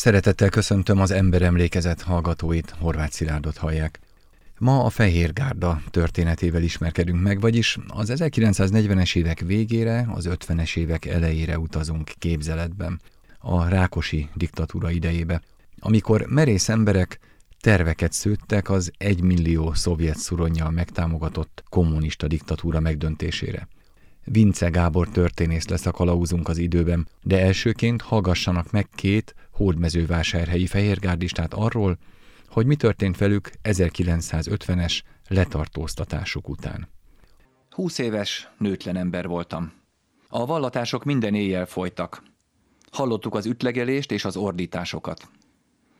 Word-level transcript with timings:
Szeretettel 0.00 0.48
köszöntöm 0.48 0.98
az 0.98 1.10
emberemlékezet 1.10 2.02
hallgatóit, 2.02 2.74
Horváth 2.78 3.12
Szilárdot 3.12 3.56
hallják. 3.56 4.00
Ma 4.58 4.84
a 4.84 4.90
Fehér 4.90 5.32
Gárda 5.32 5.82
történetével 5.90 6.62
ismerkedünk 6.62 7.22
meg, 7.22 7.40
vagyis 7.40 7.78
az 7.88 8.12
1940-es 8.14 9.16
évek 9.16 9.40
végére, 9.40 10.06
az 10.14 10.28
50-es 10.30 10.76
évek 10.76 11.04
elejére 11.04 11.58
utazunk 11.58 12.10
képzeletben, 12.18 13.00
a 13.38 13.68
Rákosi 13.68 14.28
diktatúra 14.34 14.90
idejébe, 14.90 15.42
amikor 15.78 16.26
merész 16.28 16.68
emberek 16.68 17.18
terveket 17.60 18.12
szőttek 18.12 18.70
az 18.70 18.92
egymillió 18.98 19.74
szovjet 19.74 20.18
szuronnyal 20.18 20.70
megtámogatott 20.70 21.64
kommunista 21.68 22.26
diktatúra 22.26 22.80
megdöntésére. 22.80 23.68
Vince 24.24 24.68
Gábor 24.68 25.08
történész 25.08 25.68
lesz 25.68 25.86
a 25.86 25.90
kalauzunk 25.90 26.48
az 26.48 26.58
időben, 26.58 27.08
de 27.22 27.40
elsőként 27.40 28.02
hallgassanak 28.02 28.70
meg 28.70 28.88
két 28.94 29.34
hódmezővásárhelyi 29.50 30.66
fehérgárdistát 30.66 31.54
arról, 31.54 31.98
hogy 32.48 32.66
mi 32.66 32.76
történt 32.76 33.18
velük 33.18 33.50
1950-es 33.62 35.00
letartóztatásuk 35.28 36.48
után. 36.48 36.88
Húsz 37.70 37.98
éves, 37.98 38.48
nőtlen 38.58 38.96
ember 38.96 39.26
voltam. 39.26 39.72
A 40.28 40.46
vallatások 40.46 41.04
minden 41.04 41.34
éjjel 41.34 41.66
folytak. 41.66 42.22
Hallottuk 42.90 43.34
az 43.34 43.46
ütlegelést 43.46 44.12
és 44.12 44.24
az 44.24 44.36
ordításokat. 44.36 45.28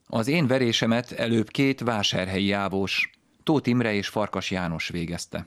Az 0.07 0.29
én 0.29 0.47
verésemet 0.47 1.13
előbb 1.13 1.51
két 1.51 1.81
vásárhelyi 1.81 2.53
ávós, 2.53 3.11
Tóth 3.43 3.69
Imre 3.69 3.93
és 3.93 4.09
Farkas 4.09 4.51
János 4.51 4.89
végezte. 4.89 5.47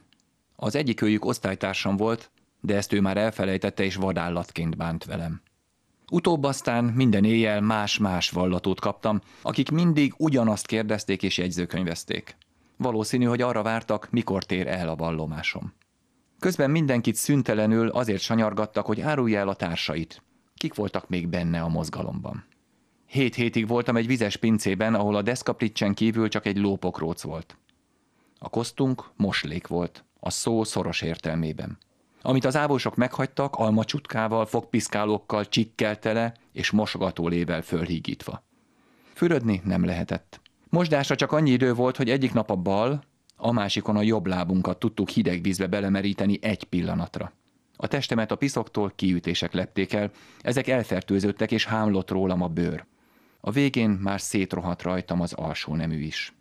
Az 0.56 0.76
egyik 0.76 1.02
őjük 1.02 1.26
osztálytársam 1.26 1.98
volt, 1.98 2.32
de 2.66 2.76
ezt 2.76 2.94
ő 2.94 3.02
már 3.02 3.18
elfelejtette 3.18 3.84
és 3.84 3.96
vadállatként 3.96 4.78
bánt 4.78 5.06
velem. 5.06 5.42
Utóbb 6.12 6.44
aztán 6.44 6.84
minden 6.84 7.24
éjjel 7.24 7.62
más-más 7.62 8.30
vallatót 8.30 8.80
kaptam, 8.80 9.22
akik 9.42 9.72
mindig 9.72 10.14
ugyanazt 10.18 10.66
kérdezték 10.66 11.24
és 11.24 11.38
jegyzőkönyvezték. 11.38 12.36
Valószínű, 12.78 13.26
hogy 13.26 13.42
arra 13.42 13.62
vártak, 13.62 14.08
mikor 14.12 14.44
tér 14.44 14.68
el 14.68 14.90
a 14.90 14.96
vallomásom. 14.96 15.74
Közben 16.40 16.72
mindenkit 16.72 17.16
szüntelenül 17.16 17.88
azért 17.88 18.22
sanyargattak, 18.22 18.86
hogy 18.86 19.02
árulja 19.02 19.40
el 19.40 19.48
a 19.48 19.56
társait. 19.56 20.22
Kik 20.56 20.74
voltak 20.74 21.10
még 21.10 21.28
benne 21.28 21.62
a 21.62 21.68
mozgalomban? 21.68 22.46
Hét 23.06 23.36
hétig 23.36 23.68
voltam 23.68 23.96
egy 23.96 24.08
vizes 24.08 24.36
pincében, 24.38 24.94
ahol 24.94 25.16
a 25.16 25.22
deszkaplicsen 25.22 25.94
kívül 25.94 26.28
csak 26.28 26.46
egy 26.46 26.58
lópokróc 26.58 27.22
volt. 27.22 27.58
A 28.40 28.50
kosztunk 28.50 29.12
moslék 29.16 29.68
volt, 29.68 30.04
a 30.20 30.30
szó 30.30 30.64
szoros 30.64 31.02
értelmében. 31.02 31.78
Amit 32.26 32.46
az 32.46 32.56
ávósok 32.56 32.96
meghagytak, 32.96 33.56
almacsutkával, 33.56 34.46
fogpiszkálókkal, 34.46 35.46
csikkeltele 35.46 36.34
és 36.52 36.72
mosogatólével 36.72 37.62
fölhígítva. 37.62 38.44
Fürödni 39.14 39.62
nem 39.66 39.86
lehetett. 39.86 40.42
Mosdásra 40.70 41.16
csak 41.16 41.32
annyi 41.32 41.52
idő 41.52 41.74
volt, 41.74 41.98
hogy 41.98 42.10
egyik 42.10 42.34
nap 42.34 42.50
a 42.50 42.56
bal, 42.56 43.04
a 43.36 43.52
másikon 43.52 43.96
a 43.96 44.02
jobb 44.02 44.26
lábunkat 44.26 44.80
tudtuk 44.80 45.10
hideg 45.10 45.42
vízbe 45.42 45.68
belemeríteni 45.68 46.38
egy 46.42 46.64
pillanatra. 46.64 47.32
A 47.76 47.88
testemet 47.88 48.32
a 48.32 48.36
piszoktól 48.36 48.92
kiütések 48.96 49.54
lepték 49.54 49.94
el, 49.94 50.12
ezek 50.42 50.68
elfertőzöttek 50.68 51.52
és 51.52 51.66
hámlott 51.66 52.12
rólam 52.12 52.42
a 52.42 52.48
bőr. 52.48 52.86
A 53.40 53.52
végén 53.52 53.90
már 53.90 54.22
szétrohadt 54.22 54.82
rajtam 54.82 55.22
az 55.22 55.34
alsó 55.34 55.76
nemű 55.76 56.00
is. 56.00 56.34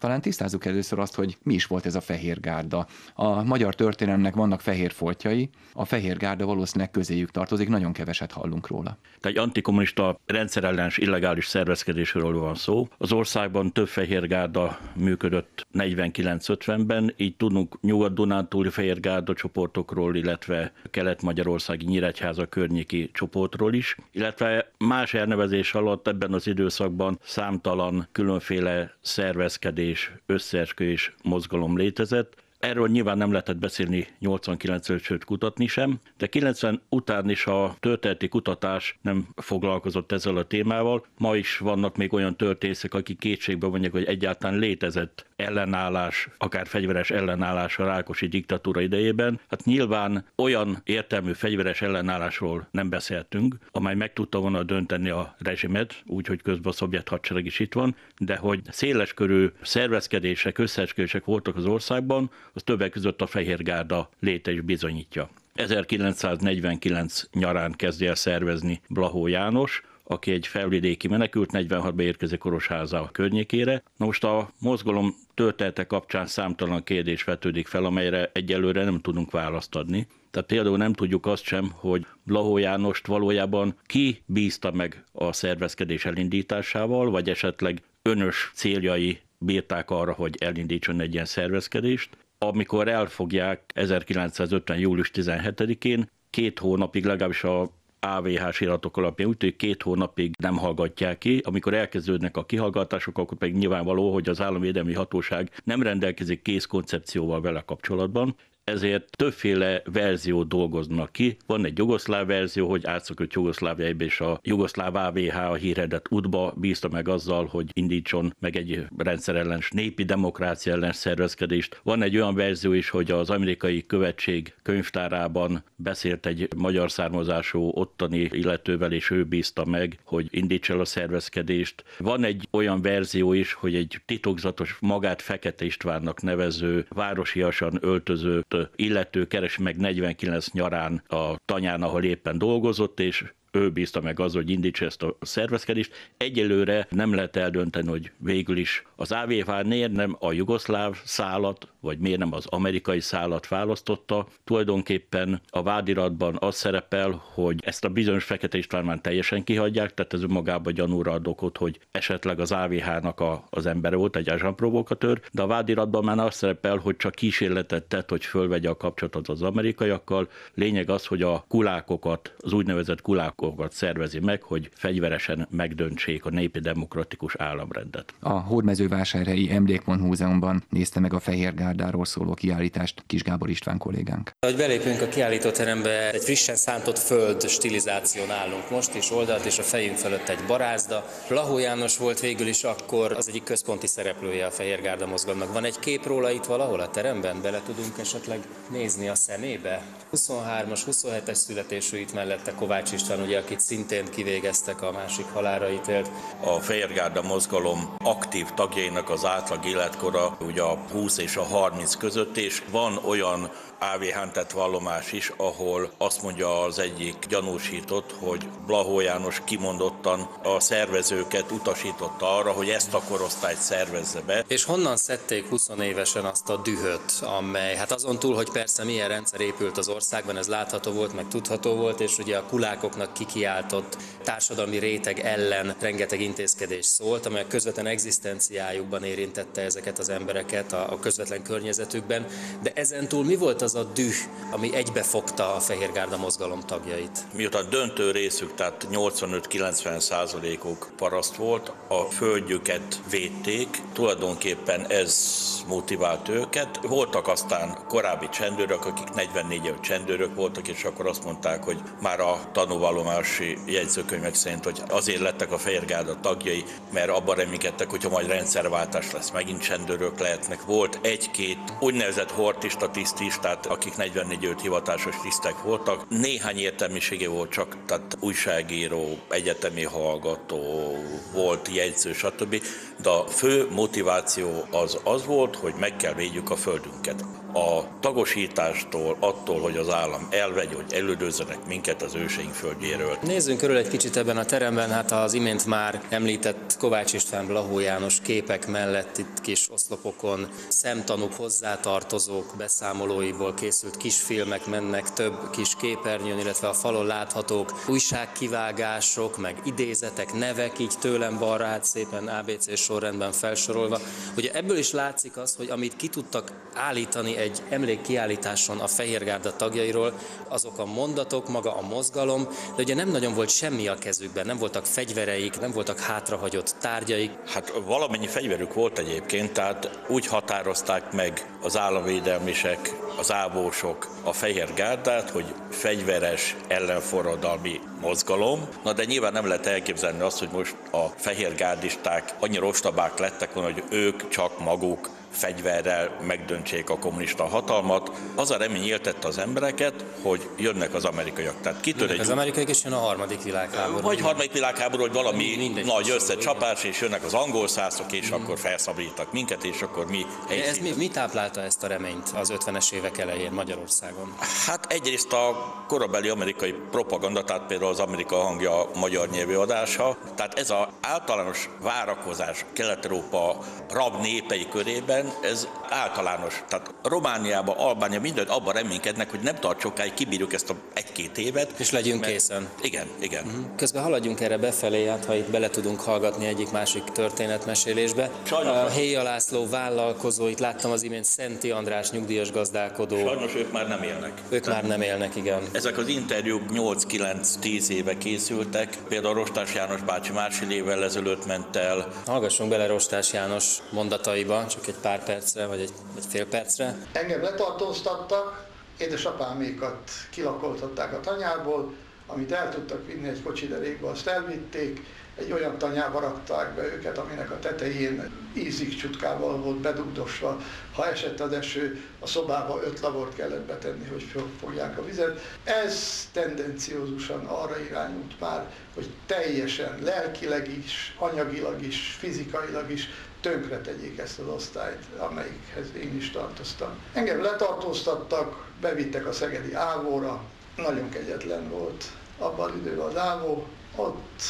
Talán 0.00 0.20
tisztázzuk 0.20 0.64
először 0.64 0.98
azt, 0.98 1.14
hogy 1.14 1.36
mi 1.42 1.54
is 1.54 1.66
volt 1.66 1.86
ez 1.86 1.94
a 1.94 2.00
fehér 2.00 2.40
gárda. 2.40 2.86
A 3.14 3.42
magyar 3.42 3.74
történelemnek 3.74 4.34
vannak 4.34 4.60
fehér 4.60 4.92
foltjai, 4.92 5.50
a 5.72 5.84
fehér 5.84 6.16
gárda 6.16 6.46
valószínűleg 6.46 6.90
közéjük 6.90 7.30
tartozik, 7.30 7.68
nagyon 7.68 7.92
keveset 7.92 8.32
hallunk 8.32 8.66
róla. 8.66 8.98
Egy 9.20 9.36
antikommunista 9.36 10.18
rendszerellenes 10.26 10.96
illegális 10.96 11.46
szervezkedésről 11.46 12.38
van 12.38 12.54
szó. 12.54 12.88
Az 12.98 13.12
országban 13.12 13.72
több 13.72 13.88
fehér 13.88 14.26
gárda 14.26 14.78
működött 14.94 15.66
49-50-ben, 15.72 17.14
így 17.16 17.36
tudunk 17.36 17.80
Nyugat-Dunántúli 17.80 18.70
fehér 18.70 19.00
gárda 19.00 19.34
csoportokról, 19.34 20.16
illetve 20.16 20.72
kelet-magyarországi 20.90 21.86
Nyíregyháza 21.86 22.46
környéki 22.46 23.10
csoportról 23.12 23.74
is, 23.74 23.96
illetve 24.12 24.70
más 24.78 25.14
elnevezés 25.14 25.74
alatt 25.74 26.08
ebben 26.08 26.32
az 26.32 26.46
időszakban 26.46 27.18
számtalan 27.22 28.08
különféle 28.12 28.94
szervezkedés 29.00 29.88
és 29.90 30.10
összeesküvés 30.26 31.14
mozgalom 31.22 31.76
létezett. 31.76 32.42
Erről 32.58 32.88
nyilván 32.88 33.18
nem 33.18 33.30
lehetett 33.30 33.56
beszélni 33.56 34.06
89 34.18 35.02
sőt 35.02 35.24
kutatni 35.24 35.66
sem, 35.66 36.00
de 36.16 36.26
90 36.26 36.82
után 36.88 37.30
is 37.30 37.46
a 37.46 37.76
történeti 37.80 38.28
kutatás 38.28 38.98
nem 39.02 39.28
foglalkozott 39.36 40.12
ezzel 40.12 40.36
a 40.36 40.46
témával. 40.46 41.04
Ma 41.18 41.36
is 41.36 41.58
vannak 41.58 41.96
még 41.96 42.12
olyan 42.12 42.36
történészek, 42.36 42.94
akik 42.94 43.18
kétségbe 43.18 43.68
mondják, 43.68 43.92
hogy 43.92 44.04
egyáltalán 44.04 44.58
létezett 44.58 45.26
ellenállás, 45.40 46.28
akár 46.38 46.66
fegyveres 46.66 47.10
ellenállás 47.10 47.78
a 47.78 47.84
Rákosi 47.84 48.26
diktatúra 48.26 48.80
idejében. 48.80 49.40
Hát 49.48 49.64
nyilván 49.64 50.24
olyan 50.36 50.80
értelmű 50.84 51.32
fegyveres 51.32 51.82
ellenállásról 51.82 52.68
nem 52.70 52.88
beszéltünk, 52.88 53.56
amely 53.70 53.94
meg 53.94 54.12
tudta 54.12 54.38
volna 54.38 54.62
dönteni 54.62 55.08
a 55.08 55.36
rezsimet, 55.38 56.02
úgyhogy 56.06 56.42
közben 56.42 56.72
a 56.72 56.74
szovjet 56.74 57.08
hadsereg 57.08 57.46
is 57.46 57.58
itt 57.58 57.72
van, 57.72 57.96
de 58.18 58.36
hogy 58.36 58.60
széleskörű 58.70 59.46
szervezkedések, 59.62 60.58
összeesküvések 60.58 61.24
voltak 61.24 61.56
az 61.56 61.66
országban, 61.66 62.30
az 62.52 62.62
többek 62.62 62.90
között 62.90 63.20
a 63.20 63.26
Fehérgárda 63.26 64.08
léte 64.20 64.52
is 64.52 64.60
bizonyítja. 64.60 65.30
1949 65.54 67.22
nyarán 67.32 67.72
kezdi 67.72 68.06
el 68.06 68.14
szervezni 68.14 68.80
Blahó 68.88 69.26
János, 69.26 69.82
aki 70.10 70.32
egy 70.32 70.46
felvidéki 70.46 71.08
menekült, 71.08 71.50
46-ba 71.52 72.00
érkezik 72.00 72.38
Korosháza 72.38 73.08
környékére. 73.12 73.82
Na 73.96 74.06
most 74.06 74.24
a 74.24 74.50
mozgalom 74.60 75.14
története 75.34 75.86
kapcsán 75.86 76.26
számtalan 76.26 76.84
kérdés 76.84 77.24
vetődik 77.24 77.66
fel, 77.66 77.84
amelyre 77.84 78.30
egyelőre 78.32 78.84
nem 78.84 79.00
tudunk 79.00 79.30
választ 79.30 79.74
adni. 79.74 80.06
Tehát 80.30 80.48
például 80.48 80.76
nem 80.76 80.92
tudjuk 80.92 81.26
azt 81.26 81.44
sem, 81.44 81.70
hogy 81.74 82.06
Blahó 82.22 82.58
Jánost 82.58 83.06
valójában 83.06 83.74
ki 83.86 84.22
bízta 84.26 84.70
meg 84.70 85.04
a 85.12 85.32
szervezkedés 85.32 86.04
elindításával, 86.04 87.10
vagy 87.10 87.28
esetleg 87.28 87.82
önös 88.02 88.50
céljai 88.54 89.20
bírták 89.38 89.90
arra, 89.90 90.12
hogy 90.12 90.36
elindítson 90.38 91.00
egy 91.00 91.12
ilyen 91.12 91.24
szervezkedést. 91.24 92.16
Amikor 92.38 92.88
elfogják 92.88 93.70
1950. 93.74 94.78
július 94.78 95.10
17-én, 95.14 96.10
két 96.30 96.58
hónapig 96.58 97.04
legalábbis 97.04 97.44
a 97.44 97.70
AVH-s 98.00 98.60
iratok 98.60 98.96
alapján 98.96 99.28
úgy 99.28 99.56
két 99.56 99.82
hónapig 99.82 100.34
nem 100.38 100.56
hallgatják 100.56 101.18
ki. 101.18 101.40
Amikor 101.44 101.74
elkezdődnek 101.74 102.36
a 102.36 102.44
kihallgatások, 102.44 103.18
akkor 103.18 103.38
pedig 103.38 103.54
nyilvánvaló, 103.54 104.12
hogy 104.12 104.28
az 104.28 104.40
államvédelmi 104.40 104.94
hatóság 104.94 105.50
nem 105.64 105.82
rendelkezik 105.82 106.42
kész 106.42 106.64
koncepcióval 106.64 107.40
vele 107.40 107.60
kapcsolatban, 107.60 108.36
ezért 108.70 109.16
többféle 109.16 109.82
verziót 109.92 110.48
dolgoznak 110.48 111.12
ki. 111.12 111.36
Van 111.46 111.64
egy 111.64 111.78
jugoszláv 111.78 112.26
verzió, 112.26 112.68
hogy 112.68 112.86
átszökött 112.86 113.32
Jugoszláviába, 113.32 114.04
és 114.04 114.20
a 114.20 114.40
jugoszláv 114.42 114.94
AVH 114.94 115.36
a 115.50 115.54
híredet 115.54 116.06
útba 116.10 116.54
bízta 116.56 116.88
meg 116.88 117.08
azzal, 117.08 117.46
hogy 117.46 117.70
indítson 117.72 118.34
meg 118.38 118.56
egy 118.56 118.86
rendszerellenes 118.96 119.70
népi 119.70 120.04
demokrácia 120.04 120.72
ellen 120.72 120.92
szervezkedést. 120.92 121.80
Van 121.82 122.02
egy 122.02 122.16
olyan 122.16 122.34
verzió 122.34 122.72
is, 122.72 122.90
hogy 122.90 123.10
az 123.10 123.30
amerikai 123.30 123.86
követség 123.86 124.54
könyvtárában 124.62 125.64
beszélt 125.76 126.26
egy 126.26 126.48
magyar 126.56 126.90
származású 126.90 127.70
ottani 127.74 128.18
illetővel, 128.32 128.92
és 128.92 129.10
ő 129.10 129.24
bízta 129.24 129.64
meg, 129.64 129.98
hogy 130.04 130.28
indíts 130.30 130.70
el 130.70 130.80
a 130.80 130.84
szervezkedést. 130.84 131.84
Van 131.98 132.24
egy 132.24 132.48
olyan 132.50 132.82
verzió 132.82 133.32
is, 133.32 133.52
hogy 133.52 133.74
egy 133.74 134.00
titokzatos 134.06 134.76
magát 134.80 135.22
Fekete 135.22 135.64
Istvánnak 135.64 136.22
nevező, 136.22 136.86
városiasan 136.88 137.78
öltözőt 137.80 138.59
illető 138.76 139.26
keres 139.26 139.58
meg 139.58 139.76
49 139.76 140.50
nyarán 140.50 141.02
a 141.08 141.34
tanyán, 141.44 141.82
ahol 141.82 142.04
éppen 142.04 142.38
dolgozott, 142.38 143.00
és 143.00 143.24
ő 143.52 143.70
bízta 143.70 144.00
meg 144.00 144.20
az, 144.20 144.34
hogy 144.34 144.50
indítsa 144.50 144.84
ezt 144.84 145.02
a 145.02 145.16
szervezkedést. 145.20 146.12
Egyelőre 146.16 146.86
nem 146.90 147.14
lehet 147.14 147.36
eldönteni, 147.36 147.88
hogy 147.88 148.12
végül 148.18 148.56
is 148.56 148.84
az 148.96 149.12
AVH 149.12 149.64
miért 149.64 149.92
nem 149.92 150.16
a 150.18 150.32
jugoszláv 150.32 150.96
szállat, 151.04 151.68
vagy 151.80 151.98
miért 151.98 152.18
nem 152.18 152.32
az 152.32 152.46
amerikai 152.46 153.00
szállat 153.00 153.48
választotta. 153.48 154.26
Tulajdonképpen 154.44 155.40
a 155.50 155.62
vádiratban 155.62 156.36
az 156.40 156.56
szerepel, 156.56 157.22
hogy 157.34 157.60
ezt 157.64 157.84
a 157.84 157.88
bizonyos 157.88 158.24
Fekete 158.24 158.58
István 158.58 158.84
már 158.84 158.98
teljesen 158.98 159.44
kihagyják, 159.44 159.94
tehát 159.94 160.12
ez 160.12 160.22
önmagában 160.22 160.74
gyanúra 160.74 161.12
ad 161.12 161.26
okot, 161.26 161.56
hogy 161.56 161.80
esetleg 161.90 162.40
az 162.40 162.52
AVH-nak 162.52 163.20
a, 163.20 163.44
az 163.50 163.66
embere 163.66 163.96
volt, 163.96 164.16
egy 164.16 164.32
provokatőr, 164.56 165.20
de 165.32 165.42
a 165.42 165.46
vádiratban 165.46 166.04
már 166.04 166.18
az 166.18 166.34
szerepel, 166.34 166.76
hogy 166.76 166.96
csak 166.96 167.14
kísérletet 167.14 167.84
tett, 167.84 168.10
hogy 168.10 168.24
fölvegye 168.24 168.68
a 168.68 168.76
kapcsolatot 168.76 169.28
az 169.28 169.42
amerikaiakkal. 169.42 170.28
Lényeg 170.54 170.90
az, 170.90 171.06
hogy 171.06 171.22
a 171.22 171.44
kulákokat, 171.48 172.34
az 172.38 172.52
úgynevezett 172.52 173.02
kulák 173.02 173.38
alkokat 173.40 173.72
szervezi 173.72 174.18
meg, 174.18 174.42
hogy 174.42 174.70
fegyveresen 174.72 175.46
megdöntsék 175.50 176.24
a 176.24 176.30
népi 176.30 176.60
demokratikus 176.60 177.34
államrendet. 177.36 178.14
A 178.20 178.28
Hódmezővásárhelyi 178.28 179.50
Emlékmont 179.50 180.00
Múzeumban 180.00 180.62
nézte 180.68 181.00
meg 181.00 181.12
a 181.12 181.18
Fehér 181.18 181.54
Gárdáról 181.70 182.04
szóló 182.04 182.34
kiállítást 182.34 183.02
Kis 183.06 183.22
Gábor 183.22 183.50
István 183.50 183.78
kollégánk. 183.78 184.30
Ahogy 184.38 184.56
belépünk 184.56 185.00
a 185.00 185.08
kiállítóterembe, 185.08 186.10
egy 186.10 186.22
frissen 186.22 186.56
szántott 186.56 186.98
föld 186.98 187.48
stilizáción 187.48 188.30
állunk 188.30 188.70
most, 188.70 188.94
és 188.94 189.10
oldalt 189.10 189.44
és 189.44 189.58
a 189.58 189.62
fejünk 189.62 189.96
fölött 189.96 190.28
egy 190.28 190.44
barázda. 190.46 191.06
Lahó 191.28 191.58
János 191.58 191.96
volt 191.96 192.20
végül 192.20 192.46
is 192.46 192.64
akkor 192.64 193.12
az 193.12 193.28
egyik 193.28 193.42
központi 193.42 193.86
szereplője 193.86 194.46
a 194.46 194.50
Fehérgárda 194.50 195.06
mozgalomnak. 195.06 195.52
Van 195.52 195.64
egy 195.64 195.78
kép 195.78 196.06
róla 196.06 196.30
itt 196.30 196.44
valahol 196.44 196.80
a 196.80 196.90
teremben? 196.90 197.42
Bele 197.42 197.60
tudunk 197.66 197.98
esetleg 197.98 198.38
nézni 198.70 199.08
a 199.08 199.14
szemébe? 199.14 199.82
23-as, 200.16 200.80
27-es 200.90 201.34
születésű 201.34 201.98
itt 201.98 202.14
mellette 202.14 202.54
Kovács 202.54 202.92
István, 202.92 203.20
ugye, 203.20 203.38
akit 203.38 203.60
szintén 203.60 204.04
kivégeztek 204.10 204.82
a 204.82 204.92
másik 204.92 205.26
halára 205.32 205.70
ítélt. 205.70 206.10
A 206.40 206.60
Fehérgárda 206.60 207.22
mozgalom 207.22 207.94
aktív 207.98 208.46
tagjainak 208.54 209.10
az 209.10 209.24
átlag 209.24 209.64
életkora 209.64 210.36
ugye 210.40 210.62
a 210.62 210.78
20 210.92 211.18
és 211.18 211.36
a 211.36 211.42
30 211.42 211.59
között, 211.98 212.36
és 212.36 212.62
van 212.70 212.96
olyan 213.04 213.50
AVH-n 213.80 214.32
tett 214.32 214.50
vallomás 214.50 215.12
is, 215.12 215.32
ahol 215.36 215.90
azt 215.98 216.22
mondja 216.22 216.62
az 216.62 216.78
egyik 216.78 217.26
gyanúsított, 217.28 218.14
hogy 218.18 218.48
Blahó 218.66 219.00
János 219.00 219.42
kimondottan 219.44 220.28
a 220.42 220.60
szervezőket 220.60 221.50
utasította 221.50 222.36
arra, 222.36 222.50
hogy 222.50 222.68
ezt 222.68 222.94
a 222.94 223.02
korosztályt 223.08 223.58
szervezze 223.58 224.20
be. 224.20 224.44
És 224.48 224.64
honnan 224.64 224.96
szedték 224.96 225.48
20 225.48 225.68
évesen 225.82 226.24
azt 226.24 226.48
a 226.48 226.56
dühöt, 226.56 227.12
amely, 227.20 227.76
hát 227.76 227.92
azon 227.92 228.18
túl, 228.18 228.34
hogy 228.34 228.50
persze 228.50 228.84
milyen 228.84 229.08
rendszer 229.08 229.40
épült 229.40 229.78
az 229.78 229.88
országban, 229.88 230.36
ez 230.36 230.48
látható 230.48 230.92
volt, 230.92 231.14
meg 231.14 231.28
tudható 231.28 231.74
volt, 231.74 232.00
és 232.00 232.18
ugye 232.18 232.36
a 232.36 232.44
kulákoknak 232.44 233.12
kikiáltott 233.12 233.96
társadalmi 234.22 234.78
réteg 234.78 235.18
ellen 235.18 235.74
rengeteg 235.80 236.20
intézkedés 236.20 236.86
szólt, 236.86 237.26
amely 237.26 237.42
a 237.42 237.46
közvetlen 237.46 237.86
egzisztenciájukban 237.86 239.04
érintette 239.04 239.62
ezeket 239.62 239.98
az 239.98 240.08
embereket 240.08 240.72
a 240.72 240.98
közvetlen 241.00 241.42
környezetükben. 241.50 242.26
De 242.62 242.72
ezen 242.74 243.08
túl 243.08 243.24
mi 243.24 243.36
volt 243.36 243.62
az 243.62 243.74
a 243.74 243.84
düh, 243.84 244.14
ami 244.50 244.74
egybefogta 244.74 245.54
a 245.54 245.60
Fehérgárda 245.60 246.16
mozgalom 246.16 246.60
tagjait. 246.60 247.18
Miután 247.34 247.70
döntő 247.70 248.10
részük, 248.10 248.54
tehát 248.54 248.86
85-90 248.92 249.98
százalékuk 249.98 250.90
paraszt 250.96 251.36
volt, 251.36 251.72
a 251.88 252.02
földjüket 252.02 253.00
védték, 253.10 253.82
tulajdonképpen 253.92 254.86
ez 254.86 255.38
motivált 255.66 256.28
őket. 256.28 256.80
Voltak 256.82 257.28
aztán 257.28 257.78
korábbi 257.88 258.28
csendőrök, 258.28 258.84
akik 258.84 259.10
44 259.14 259.64
év 259.64 259.80
csendőrök 259.80 260.34
voltak, 260.34 260.68
és 260.68 260.84
akkor 260.84 261.06
azt 261.06 261.24
mondták, 261.24 261.64
hogy 261.64 261.78
már 262.00 262.20
a 262.20 262.40
tanúvallomási 262.52 263.58
jegyzőkönyvek 263.66 264.34
szerint, 264.34 264.64
hogy 264.64 264.82
azért 264.88 265.20
lettek 265.20 265.52
a 265.52 265.58
Fehérgárda 265.58 266.20
tagjai, 266.20 266.64
mert 266.92 267.08
abban 267.08 267.34
reménykedtek, 267.34 267.90
hogyha 267.90 268.08
majd 268.08 268.26
rendszerváltás 268.26 269.12
lesz, 269.12 269.30
megint 269.30 269.62
csendőrök 269.62 270.18
lehetnek. 270.18 270.64
Volt 270.64 270.98
egy-két 271.40 271.72
úgynevezett 271.80 272.30
hortista 272.30 272.90
tiszt 272.90 273.20
is, 273.20 273.38
tehát 273.38 273.66
akik 273.66 273.96
44 273.96 274.44
őt 274.44 274.60
hivatásos 274.60 275.14
tisztek 275.22 275.62
voltak. 275.62 276.08
Néhány 276.08 276.58
értelmisége 276.58 277.28
volt 277.28 277.50
csak, 277.50 277.76
tehát 277.86 278.16
újságíró, 278.20 279.18
egyetemi 279.28 279.84
hallgató, 279.84 280.94
volt 281.32 281.68
jegyző, 281.68 282.12
stb. 282.12 282.62
De 283.02 283.08
a 283.08 283.26
fő 283.26 283.68
motiváció 283.70 284.64
az 284.70 284.98
az 285.04 285.26
volt, 285.26 285.56
hogy 285.56 285.74
meg 285.78 285.96
kell 285.96 286.14
védjük 286.14 286.50
a 286.50 286.56
földünket 286.56 287.24
a 287.52 287.84
tagosítástól, 288.00 289.16
attól, 289.20 289.60
hogy 289.60 289.76
az 289.76 289.88
állam 289.88 290.26
elvegy, 290.30 290.74
hogy 290.74 290.92
elődözzenek 290.92 291.66
minket 291.66 292.02
az 292.02 292.14
őseink 292.14 292.52
földjéről. 292.52 293.18
Nézzünk 293.22 293.58
körül 293.58 293.76
egy 293.76 293.88
kicsit 293.88 294.16
ebben 294.16 294.36
a 294.36 294.44
teremben, 294.44 294.90
hát 294.90 295.12
az 295.12 295.32
imént 295.32 295.66
már 295.66 296.02
említett 296.08 296.76
Kovács 296.78 297.12
István 297.12 297.46
Blahó 297.46 297.78
János 297.78 298.20
képek 298.20 298.66
mellett 298.66 299.18
itt 299.18 299.40
kis 299.40 299.70
oszlopokon 299.70 300.48
szemtanúk 300.68 301.34
hozzátartozók 301.34 302.54
beszámolóiból 302.56 303.54
készült 303.54 303.96
kisfilmek 303.96 304.66
mennek 304.66 305.12
több 305.12 305.50
kis 305.50 305.76
képernyőn, 305.76 306.38
illetve 306.38 306.68
a 306.68 306.72
falon 306.74 307.06
láthatók 307.06 307.84
újságkivágások, 307.88 309.38
meg 309.38 309.60
idézetek, 309.64 310.32
nevek 310.32 310.78
így 310.78 310.94
tőlem 311.00 311.38
balra 311.38 311.64
hát 311.64 311.84
szépen 311.84 312.28
ABC 312.28 312.78
sorrendben 312.78 313.32
felsorolva. 313.32 314.00
Ugye 314.36 314.52
ebből 314.52 314.76
is 314.76 314.92
látszik 314.92 315.36
az, 315.36 315.56
hogy 315.56 315.70
amit 315.70 315.96
ki 315.96 316.08
tudtak 316.08 316.52
állítani 316.74 317.36
egy 317.40 317.62
emlékkiállításon 317.68 318.78
a 318.78 318.86
Fehérgárda 318.86 319.56
tagjairól, 319.56 320.12
azok 320.48 320.78
a 320.78 320.84
mondatok, 320.84 321.48
maga 321.48 321.76
a 321.76 321.80
mozgalom, 321.80 322.48
de 322.76 322.82
ugye 322.82 322.94
nem 322.94 323.10
nagyon 323.10 323.34
volt 323.34 323.50
semmi 323.50 323.88
a 323.88 323.94
kezükben, 323.94 324.46
nem 324.46 324.56
voltak 324.56 324.86
fegyvereik, 324.86 325.60
nem 325.60 325.70
voltak 325.70 325.98
hátrahagyott 325.98 326.74
tárgyaik. 326.80 327.30
Hát 327.46 327.72
valamennyi 327.86 328.26
fegyverük 328.26 328.74
volt 328.74 328.98
egyébként, 328.98 329.52
tehát 329.52 330.00
úgy 330.08 330.26
határozták 330.26 331.12
meg 331.12 331.46
az 331.62 331.76
államvédelmisek, 331.76 332.94
az 333.18 333.32
ávósok 333.32 334.08
a 334.22 334.32
Fehér 334.32 334.74
Gárdát, 334.74 335.30
hogy 335.30 335.54
fegyveres 335.70 336.56
ellenforradalmi 336.68 337.80
mozgalom. 338.00 338.68
Na 338.84 338.92
de 338.92 339.04
nyilván 339.04 339.32
nem 339.32 339.46
lehet 339.46 339.66
elképzelni 339.66 340.20
azt, 340.20 340.38
hogy 340.38 340.48
most 340.52 340.76
a 340.90 341.06
fehér 341.16 341.54
gárdisták 341.54 342.34
annyira 342.38 342.66
ostabák 342.66 343.18
lettek 343.18 343.52
volna, 343.52 343.72
hogy 343.72 343.82
ők 343.90 344.28
csak 344.28 344.58
maguk 344.58 345.10
fegyverrel 345.30 346.16
megdöntsék 346.26 346.90
a 346.90 346.98
kommunista 346.98 347.44
hatalmat. 347.44 348.10
Az 348.34 348.50
a 348.50 348.56
remény 348.56 348.84
éltette 348.84 349.28
az 349.28 349.38
embereket, 349.38 350.04
hogy 350.22 350.48
jönnek 350.56 350.94
az 350.94 351.04
amerikaiak. 351.04 351.60
Tehát 351.60 351.80
kitör 351.80 352.10
egy... 352.10 352.20
Az 352.20 352.28
amerikaiak 352.28 352.68
és 352.68 352.84
jön 352.84 352.92
a 352.92 352.98
harmadik 352.98 353.42
világháború. 353.42 354.06
Vagy 354.06 354.20
harmadik 354.20 354.52
világháború, 354.52 355.02
hogy 355.02 355.12
valami 355.12 355.54
Mindegy 355.56 355.84
nagy 355.84 356.10
összecsapás, 356.10 356.84
és 356.84 357.00
jönnek 357.00 357.24
az 357.24 357.34
angol 357.34 357.68
szászok, 357.68 358.12
és 358.12 358.30
mm. 358.30 358.32
akkor 358.32 358.58
felszabadítak 358.58 359.32
minket, 359.32 359.64
és 359.64 359.82
akkor 359.82 360.06
mi 360.06 360.26
ez 360.48 360.78
mi, 360.78 360.92
mi 360.96 361.08
táplálta 361.08 361.60
ezt 361.60 361.82
a 361.82 361.86
reményt 361.86 362.28
az 362.34 362.52
50-es 362.56 362.92
évek 362.92 363.18
elején 363.18 363.52
Magyarországon? 363.52 364.34
Hát 364.66 364.92
egyrészt 364.92 365.32
a 365.32 365.74
korabeli 365.88 366.28
amerikai 366.28 366.74
propaganda, 366.90 367.44
tehát 367.44 367.66
például 367.66 367.90
az 367.90 368.00
Amerika 368.00 368.36
hangja 368.36 368.90
magyar 368.94 369.28
nyelvű 369.28 369.54
adása. 369.54 370.16
Tehát 370.34 370.58
ez 370.58 370.70
az 370.70 370.86
általános 371.00 371.68
várakozás 371.80 372.64
Kelet-Európa 372.72 373.58
rab 373.90 374.20
népei 374.20 374.68
körében, 374.68 375.19
esetben 375.20 375.50
ez 375.50 375.68
általános. 375.88 376.62
Tehát 376.68 376.94
Romániában, 377.02 377.76
Albánia 377.76 378.20
mindent 378.20 378.48
abban 378.48 378.72
reménykednek, 378.72 379.30
hogy 379.30 379.40
nem 379.40 379.54
tart 379.54 379.80
sokáig, 379.80 380.14
kibírjuk 380.14 380.52
ezt 380.52 380.70
a 380.70 380.74
egy-két 380.94 381.38
évet. 381.38 381.70
És 381.76 381.90
legyünk 381.90 382.20
mert... 382.20 382.32
készen. 382.32 382.68
Igen, 382.80 383.06
igen. 383.20 383.44
Uh-huh. 383.44 383.64
Közben 383.76 384.02
haladjunk 384.02 384.40
erre 384.40 384.56
befelé, 384.56 385.06
hát 385.06 385.24
ha 385.24 385.34
itt 385.34 385.50
bele 385.50 385.68
tudunk 385.68 386.00
hallgatni 386.00 386.46
egyik 386.46 386.70
másik 386.70 387.04
történetmesélésbe. 387.04 388.30
Sajnos. 388.42 388.76
A 388.76 388.88
Héja 388.88 389.22
László 389.22 389.68
vállalkozó, 389.68 390.46
itt 390.46 390.58
láttam 390.58 390.90
az 390.90 391.02
imént 391.02 391.24
Szenti 391.24 391.70
András 391.70 392.10
nyugdíjas 392.10 392.50
gazdálkodó. 392.50 393.16
Sajnos 393.16 393.54
ők 393.54 393.72
már 393.72 393.88
nem 393.88 394.02
élnek. 394.02 394.32
Ők 394.48 394.66
már 394.66 394.86
nem 394.86 395.02
élnek, 395.02 395.36
igen. 395.36 395.62
Ezek 395.72 395.98
az 395.98 396.08
interjúk 396.08 396.62
8-9-10 396.74 397.88
éve 397.88 398.18
készültek. 398.18 398.98
Például 399.08 399.34
Rostás 399.34 399.74
János 399.74 400.00
bácsi 400.00 400.32
másfél 400.32 400.70
évvel 400.70 401.04
ezelőtt 401.04 401.46
ment 401.46 401.76
el. 401.76 402.08
Hallgassunk 402.26 402.70
bele 402.70 402.86
Rostás 402.86 403.32
János 403.32 403.78
mondataiba, 403.90 404.66
csak 404.66 404.86
egy 404.86 404.94
pár 405.02 405.09
pár 405.10 405.24
percre, 405.24 405.66
vagy 405.66 405.80
egy, 405.80 405.92
egy 406.16 406.24
fél 406.28 406.46
percre. 406.46 406.94
Engem 407.12 407.42
letartóztattak, 407.42 408.66
édesapámékat 408.98 410.10
kilakoltatták 410.30 411.12
a 411.12 411.20
tanyából, 411.20 411.92
amit 412.26 412.52
el 412.52 412.74
tudtak 412.74 413.06
vinni 413.06 413.28
egy 413.28 413.42
kocsiderékbe, 413.42 414.08
azt 414.08 414.26
elvitték, 414.26 415.00
egy 415.38 415.52
olyan 415.52 415.78
tanyába 415.78 416.20
rakták 416.20 416.74
be 416.74 416.84
őket, 416.84 417.18
aminek 417.18 417.50
a 417.50 417.58
tetején 417.58 418.30
ízik 418.54 418.96
csutkával 418.96 419.56
volt 419.56 419.76
bedugdosva. 419.76 420.60
Ha 420.92 421.10
esett 421.10 421.40
az 421.40 421.52
eső, 421.52 422.00
a 422.20 422.26
szobába 422.26 422.80
öt 422.84 423.00
labort 423.00 423.34
kellett 423.34 423.66
betenni, 423.66 424.08
hogy 424.08 424.26
fogják 424.60 424.98
a 424.98 425.04
vizet. 425.04 425.40
Ez 425.64 426.28
tendenciózusan 426.32 427.46
arra 427.46 427.80
irányult 427.80 428.40
már, 428.40 428.70
hogy 428.94 429.10
teljesen 429.26 429.98
lelkileg 430.02 430.68
is, 430.84 431.14
anyagilag 431.18 431.82
is, 431.82 432.16
fizikailag 432.18 432.90
is 432.90 433.08
tönkre 433.40 433.80
tegyék 433.80 434.18
ezt 434.18 434.38
az 434.38 434.46
osztályt, 434.46 435.04
amelyikhez 435.18 435.86
én 436.02 436.16
is 436.16 436.30
tartoztam. 436.30 436.88
Engem 437.12 437.42
letartóztattak, 437.42 438.66
bevittek 438.80 439.26
a 439.26 439.32
Szegedi 439.32 439.74
Ávóra, 439.74 440.42
nagyon 440.76 441.08
kegyetlen 441.08 441.68
volt 441.68 442.04
abban 442.38 442.70
az 442.70 442.76
időben 442.76 443.06
az 443.06 443.16
Ávó, 443.16 443.66
ott 443.96 444.42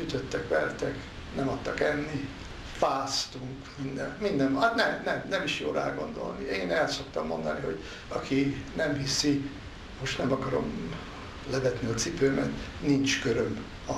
ütöttek, 0.00 0.48
vertek, 0.48 0.94
nem 1.36 1.48
adtak 1.48 1.80
enni, 1.80 2.28
fáztunk, 2.76 3.56
minden, 3.82 4.16
minden, 4.20 4.60
hát 4.60 4.74
nem, 4.74 5.02
nem, 5.04 5.24
nem 5.30 5.42
is 5.42 5.60
jó 5.60 5.70
rá 5.70 5.94
gondolni. 5.94 6.44
Én 6.44 6.70
el 6.70 6.88
szoktam 6.88 7.26
mondani, 7.26 7.60
hogy 7.60 7.82
aki 8.08 8.64
nem 8.76 8.98
hiszi, 8.98 9.50
most 10.00 10.18
nem 10.18 10.32
akarom 10.32 10.96
levetni 11.50 11.88
a 11.88 11.94
cipőmet, 11.94 12.50
nincs 12.80 13.20
köröm 13.20 13.64
a 13.88 13.92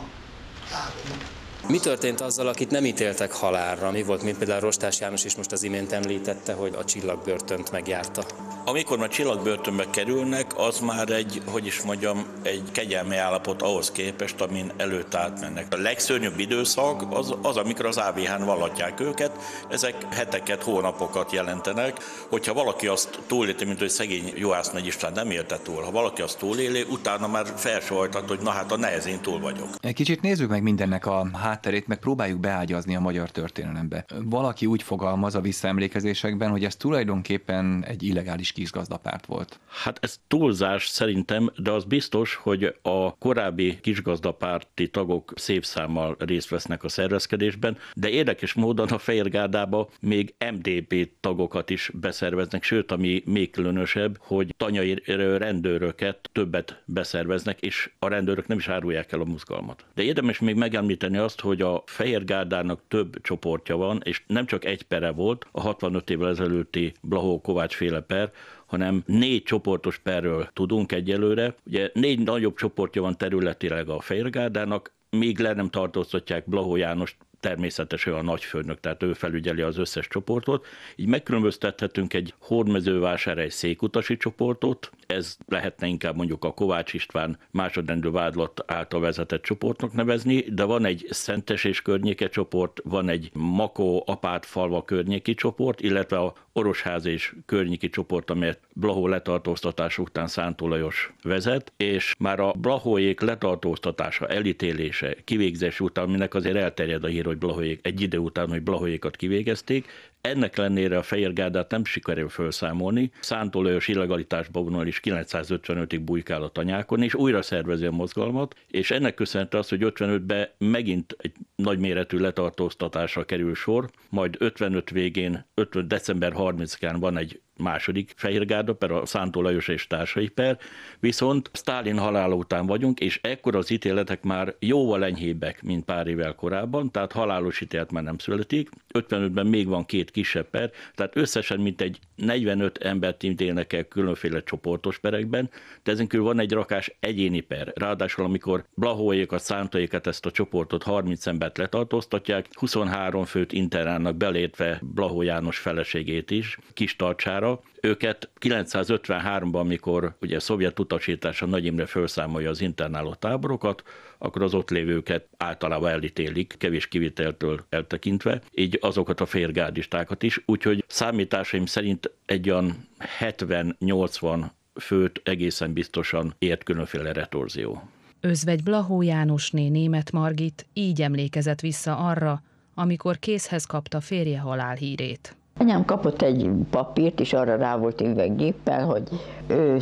lábomon. 0.70 1.39
Mi 1.68 1.78
történt 1.78 2.20
azzal, 2.20 2.46
akit 2.46 2.70
nem 2.70 2.84
ítéltek 2.84 3.32
halálra? 3.32 3.90
Mi 3.90 4.02
volt, 4.02 4.22
mint 4.22 4.38
például 4.38 4.60
Rostás 4.60 5.00
János 5.00 5.24
is 5.24 5.36
most 5.36 5.52
az 5.52 5.62
imént 5.62 5.92
említette, 5.92 6.52
hogy 6.52 6.74
a 6.74 6.84
csillagbörtönt 6.84 7.70
megjárta? 7.70 8.24
Amikor 8.64 8.98
már 8.98 9.08
csillagbörtönbe 9.08 9.90
kerülnek, 9.90 10.58
az 10.58 10.78
már 10.78 11.10
egy, 11.10 11.42
hogy 11.46 11.66
is 11.66 11.82
mondjam, 11.82 12.26
egy 12.42 12.62
kegyelmi 12.72 13.16
állapot 13.16 13.62
ahhoz 13.62 13.90
képest, 13.90 14.40
amin 14.40 14.72
előtt 14.76 15.14
átmennek. 15.14 15.66
A 15.70 15.76
legszörnyűbb 15.76 16.38
időszak 16.38 17.04
az, 17.10 17.34
az 17.42 17.56
amikor 17.56 17.86
az 17.86 17.96
AVH-n 17.96 18.44
vallatják 18.44 19.00
őket, 19.00 19.32
ezek 19.70 20.14
heteket, 20.14 20.62
hónapokat 20.62 21.32
jelentenek. 21.32 21.98
Hogyha 22.28 22.54
valaki 22.54 22.86
azt 22.86 23.18
túléli, 23.26 23.64
mint 23.64 23.78
hogy 23.78 23.88
szegény 23.88 24.32
Juhász 24.36 24.70
Nagy 24.70 24.86
István 24.86 25.12
nem 25.12 25.30
élte 25.30 25.58
túl, 25.62 25.82
ha 25.82 25.90
valaki 25.90 26.22
azt 26.22 26.38
túléli, 26.38 26.82
utána 26.90 27.28
már 27.28 27.46
felsajtat, 27.56 28.28
hogy 28.28 28.40
na 28.40 28.50
hát 28.50 28.72
a 28.72 28.76
nehezén 28.76 29.20
túl 29.20 29.40
vagyok. 29.40 29.68
Egy 29.80 29.94
kicsit 29.94 30.22
nézzük 30.22 30.50
meg 30.50 30.62
mindennek 30.62 31.06
a 31.06 31.26
hátterét, 31.32 31.86
meg 31.86 31.98
próbáljuk 31.98 32.40
beágyazni 32.40 32.96
a 32.96 33.00
magyar 33.00 33.30
történelembe. 33.30 34.04
Valaki 34.24 34.66
úgy 34.66 34.82
fogalmaz 34.82 35.34
a 35.34 35.40
visszaemlékezésekben, 35.40 36.50
hogy 36.50 36.64
ez 36.64 36.76
tulajdonképpen 36.76 37.84
egy 37.88 38.02
illegális 38.02 38.49
kisgazdapárt 38.52 39.26
volt. 39.26 39.60
Hát 39.82 39.98
ez 40.02 40.20
túlzás 40.28 40.86
szerintem, 40.86 41.50
de 41.56 41.70
az 41.70 41.84
biztos, 41.84 42.34
hogy 42.34 42.74
a 42.82 43.16
korábbi 43.18 43.78
kisgazdapárti 43.80 44.88
tagok 44.88 45.32
szép 45.36 45.64
számmal 45.64 46.16
részt 46.18 46.48
vesznek 46.48 46.84
a 46.84 46.88
szervezkedésben, 46.88 47.78
de 47.94 48.08
érdekes 48.08 48.52
módon 48.52 48.88
a 48.88 48.98
Fehérgádába 48.98 49.88
még 50.00 50.34
MDP 50.52 51.10
tagokat 51.20 51.70
is 51.70 51.90
beszerveznek, 51.94 52.62
sőt, 52.62 52.92
ami 52.92 53.22
még 53.26 53.50
különösebb, 53.50 54.18
hogy 54.20 54.54
tanyai 54.56 55.02
rendőröket 55.38 56.30
többet 56.32 56.82
beszerveznek, 56.84 57.60
és 57.60 57.90
a 57.98 58.08
rendőrök 58.08 58.46
nem 58.46 58.58
is 58.58 58.68
árulják 58.68 59.12
el 59.12 59.20
a 59.20 59.24
mozgalmat. 59.24 59.84
De 59.94 60.02
érdemes 60.02 60.38
még 60.38 60.54
megemlíteni 60.54 61.16
azt, 61.16 61.40
hogy 61.40 61.60
a 61.60 61.82
Fehérgádának 61.86 62.80
több 62.88 63.20
csoportja 63.20 63.76
van, 63.76 64.00
és 64.04 64.22
nem 64.26 64.46
csak 64.46 64.64
egy 64.64 64.82
pere 64.82 65.10
volt, 65.10 65.46
a 65.52 65.60
65 65.60 66.10
évvel 66.10 66.28
ezelőtti 66.28 66.92
Blahó 67.02 67.40
Kovács 67.40 67.74
féle 67.74 68.00
per, 68.00 68.32
hanem 68.66 69.02
négy 69.06 69.42
csoportos 69.42 69.98
perről 69.98 70.48
tudunk 70.52 70.92
egyelőre. 70.92 71.54
Ugye 71.66 71.90
négy 71.92 72.18
nagyobb 72.18 72.56
csoportja 72.56 73.02
van 73.02 73.16
területileg 73.16 73.88
a 73.88 74.00
Fehérgádának, 74.00 74.92
még 75.10 75.38
le 75.38 75.52
nem 75.52 75.70
tartóztatják 75.70 76.48
Blahó 76.48 76.76
Jánost 76.76 77.16
természetesen 77.40 78.14
a 78.14 78.22
nagyfőnök, 78.22 78.80
tehát 78.80 79.02
ő 79.02 79.12
felügyeli 79.12 79.60
az 79.60 79.78
összes 79.78 80.08
csoportot. 80.08 80.66
Így 80.96 81.06
megkülönböztethetünk 81.06 82.14
egy 82.14 82.34
hordmezővásárhely 82.38 83.48
székutasi 83.48 84.16
csoportot, 84.16 84.90
ez 85.06 85.36
lehetne 85.46 85.86
inkább 85.86 86.16
mondjuk 86.16 86.44
a 86.44 86.52
Kovács 86.52 86.92
István 86.92 87.38
másodrendű 87.50 88.10
vádlott 88.10 88.64
által 88.66 89.00
vezetett 89.00 89.42
csoportnak 89.42 89.92
nevezni, 89.92 90.40
de 90.40 90.64
van 90.64 90.84
egy 90.84 91.06
Szentes 91.10 91.64
és 91.64 91.82
környéke 91.82 92.28
csoport, 92.28 92.80
van 92.84 93.08
egy 93.08 93.30
Makó 93.32 94.02
apát 94.06 94.46
falva 94.46 94.84
környéki 94.84 95.34
csoport, 95.34 95.80
illetve 95.80 96.18
a 96.18 96.34
Orosház 96.52 97.04
és 97.04 97.34
környéki 97.46 97.88
csoport, 97.88 98.30
amelyet 98.30 98.60
Blahó 98.74 99.06
letartóztatás 99.06 99.98
után 99.98 100.26
Szántó 100.26 100.68
Lajos 100.68 101.12
vezet, 101.22 101.72
és 101.76 102.14
már 102.18 102.40
a 102.40 102.52
Blahóék 102.52 103.20
letartóztatása, 103.20 104.26
elítélése, 104.26 105.16
kivégzés 105.24 105.80
után, 105.80 106.08
minek 106.08 106.34
azért 106.34 106.56
elterjed 106.56 107.04
a 107.04 107.06
hír, 107.06 107.24
hogy 107.24 107.38
Blahóék 107.38 107.80
egy 107.82 108.00
idő 108.00 108.18
után, 108.18 108.48
hogy 108.48 108.62
Blahóékat 108.62 109.16
kivégezték, 109.16 109.86
ennek 110.20 110.56
lennére 110.56 110.98
a 110.98 111.02
Fehérgárdát 111.02 111.70
nem 111.70 111.84
sikerül 111.84 112.28
felszámolni. 112.28 113.10
Szántó 113.20 113.62
Lajos 113.62 113.88
illegalitásba 113.88 114.62
vonal 114.62 114.86
is 114.86 115.00
955-ig 115.04 116.00
bujkál 116.04 116.42
a 116.42 116.48
tanyákon, 116.48 117.02
és 117.02 117.14
újra 117.14 117.42
szervezi 117.42 117.86
a 117.86 117.90
mozgalmat, 117.90 118.54
és 118.70 118.90
ennek 118.90 119.14
köszönhető 119.14 119.58
az, 119.58 119.68
hogy 119.68 119.80
55-ben 119.82 120.48
megint 120.58 121.16
egy 121.18 121.32
nagyméretű 121.54 122.18
letartóztatásra 122.18 123.24
kerül 123.24 123.54
sor, 123.54 123.90
majd 124.08 124.36
55 124.38 124.90
végén, 124.90 125.46
50. 125.54 125.88
december 125.88 126.32
30-án 126.36 126.96
van 126.98 127.16
egy 127.16 127.40
második 127.60 128.12
Fehérgárda 128.16 128.74
per, 128.74 128.90
a 128.90 129.06
Szántó 129.06 129.42
Lajos 129.42 129.68
és 129.68 129.86
társai 129.86 130.28
per, 130.28 130.58
viszont 131.00 131.50
Stálin 131.52 131.98
halála 131.98 132.34
után 132.34 132.66
vagyunk, 132.66 133.00
és 133.00 133.18
ekkor 133.22 133.56
az 133.56 133.70
ítéletek 133.70 134.22
már 134.22 134.54
jóval 134.58 135.04
enyhébbek, 135.04 135.62
mint 135.62 135.84
pár 135.84 136.06
évvel 136.06 136.34
korábban, 136.34 136.90
tehát 136.90 137.12
halálos 137.12 137.60
ítélet 137.60 137.92
már 137.92 138.02
nem 138.02 138.18
születik. 138.18 138.68
55-ben 138.94 139.46
még 139.46 139.66
van 139.66 139.84
két 139.84 140.10
kisebb 140.10 140.48
per, 140.50 140.70
tehát 140.94 141.16
összesen 141.16 141.60
mint 141.60 141.80
egy 141.80 141.98
45 142.16 142.78
embert 142.78 143.22
ítélnek 143.22 143.72
el 143.72 143.84
különféle 143.84 144.42
csoportos 144.42 144.98
perekben, 144.98 145.50
de 145.82 145.92
ezen 145.92 146.06
kívül 146.06 146.26
van 146.26 146.40
egy 146.40 146.52
rakás 146.52 146.92
egyéni 147.00 147.40
per. 147.40 147.72
Ráadásul, 147.74 148.24
amikor 148.24 148.64
Blahóékat, 148.74 149.40
Szántóékat 149.40 150.06
ezt 150.06 150.26
a 150.26 150.30
csoportot 150.30 150.82
30 150.82 151.26
embert 151.26 151.58
letartóztatják, 151.58 152.46
23 152.52 153.24
főt 153.24 153.52
internálnak 153.52 154.16
belétve 154.16 154.80
Blahó 154.82 155.22
János 155.22 155.58
feleségét 155.58 156.30
is, 156.30 156.58
kis 156.72 156.96
tartsára, 156.96 157.49
őket 157.80 158.30
953-ban, 158.40 159.66
mikor 159.66 160.14
ugye 160.20 160.38
szovjet 160.38 160.78
utasítása 160.78 161.46
Nagy 161.46 161.64
Imre 161.64 161.86
felszámolja 161.86 162.50
az 162.50 162.60
internáló 162.60 163.14
táborokat, 163.14 163.82
akkor 164.18 164.42
az 164.42 164.54
ott 164.54 164.70
lévőket 164.70 165.26
általában 165.36 165.90
elítélik, 165.90 166.54
kevés 166.58 166.86
kiviteltől 166.86 167.64
eltekintve, 167.68 168.40
így 168.54 168.78
azokat 168.80 169.20
a 169.20 169.26
férgárdistákat 169.26 170.22
is, 170.22 170.42
úgyhogy 170.46 170.84
számításaim 170.86 171.66
szerint 171.66 172.10
egy 172.26 172.50
olyan 172.50 172.88
70-80 173.20 174.44
főt 174.74 175.20
egészen 175.24 175.72
biztosan 175.72 176.34
ért 176.38 176.62
különféle 176.62 177.12
retorzió. 177.12 177.82
Özvegy 178.20 178.62
Blahó 178.62 179.02
Jánosné 179.02 179.68
német 179.68 180.12
Margit 180.12 180.66
így 180.72 181.02
emlékezett 181.02 181.60
vissza 181.60 181.96
arra, 181.96 182.42
amikor 182.74 183.18
készhez 183.18 183.64
kapta 183.64 184.00
férje 184.00 184.38
halálhírét. 184.38 185.36
Anyám 185.60 185.84
kapott 185.84 186.22
egy 186.22 186.50
papírt, 186.70 187.20
és 187.20 187.32
arra 187.32 187.56
rá 187.56 187.76
volt 187.76 188.00
írva 188.00 188.28
géppel, 188.28 188.84
hogy 188.84 189.08
ő 189.46 189.78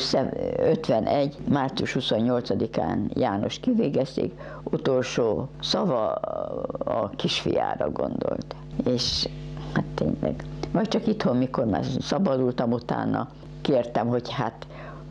51. 0.56 1.36
március 1.48 1.96
28-án 2.00 2.96
János 3.14 3.58
kivégezték, 3.58 4.32
utolsó 4.62 5.48
szava 5.60 6.12
a 6.78 7.10
kisfiára 7.16 7.90
gondolt. 7.90 8.56
És 8.84 9.28
hát 9.72 9.84
tényleg. 9.94 10.44
Vagy 10.72 10.88
csak 10.88 11.06
itthon, 11.06 11.36
mikor 11.36 11.64
már 11.64 11.84
szabadultam 12.00 12.72
utána, 12.72 13.28
kértem, 13.60 14.06
hogy 14.06 14.30
hát 14.30 14.66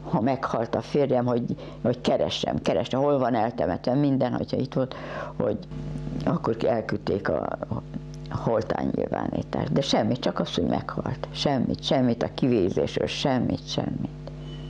ha 0.09 0.21
meghalt 0.21 0.75
a 0.75 0.81
férjem, 0.81 1.25
hogy, 1.25 1.55
hogy 1.81 2.01
keressem, 2.01 2.61
keressem, 2.61 3.01
hol 3.01 3.17
van 3.17 3.35
eltemetve 3.35 3.93
minden, 3.93 4.33
hogyha 4.33 4.57
itt 4.57 4.73
volt, 4.73 4.95
hogy 5.35 5.57
akkor 6.25 6.57
elküldték 6.65 7.29
a 7.29 7.57
holtány 8.29 8.89
nyilvánítás. 8.95 9.69
De 9.69 9.81
semmit, 9.81 10.19
csak 10.19 10.39
az, 10.39 10.55
hogy 10.55 10.63
meghalt. 10.63 11.27
Semmit, 11.31 11.83
semmit 11.83 12.23
a 12.23 12.33
kivézésről, 12.33 13.07
semmit, 13.07 13.69
semmit 13.69 14.09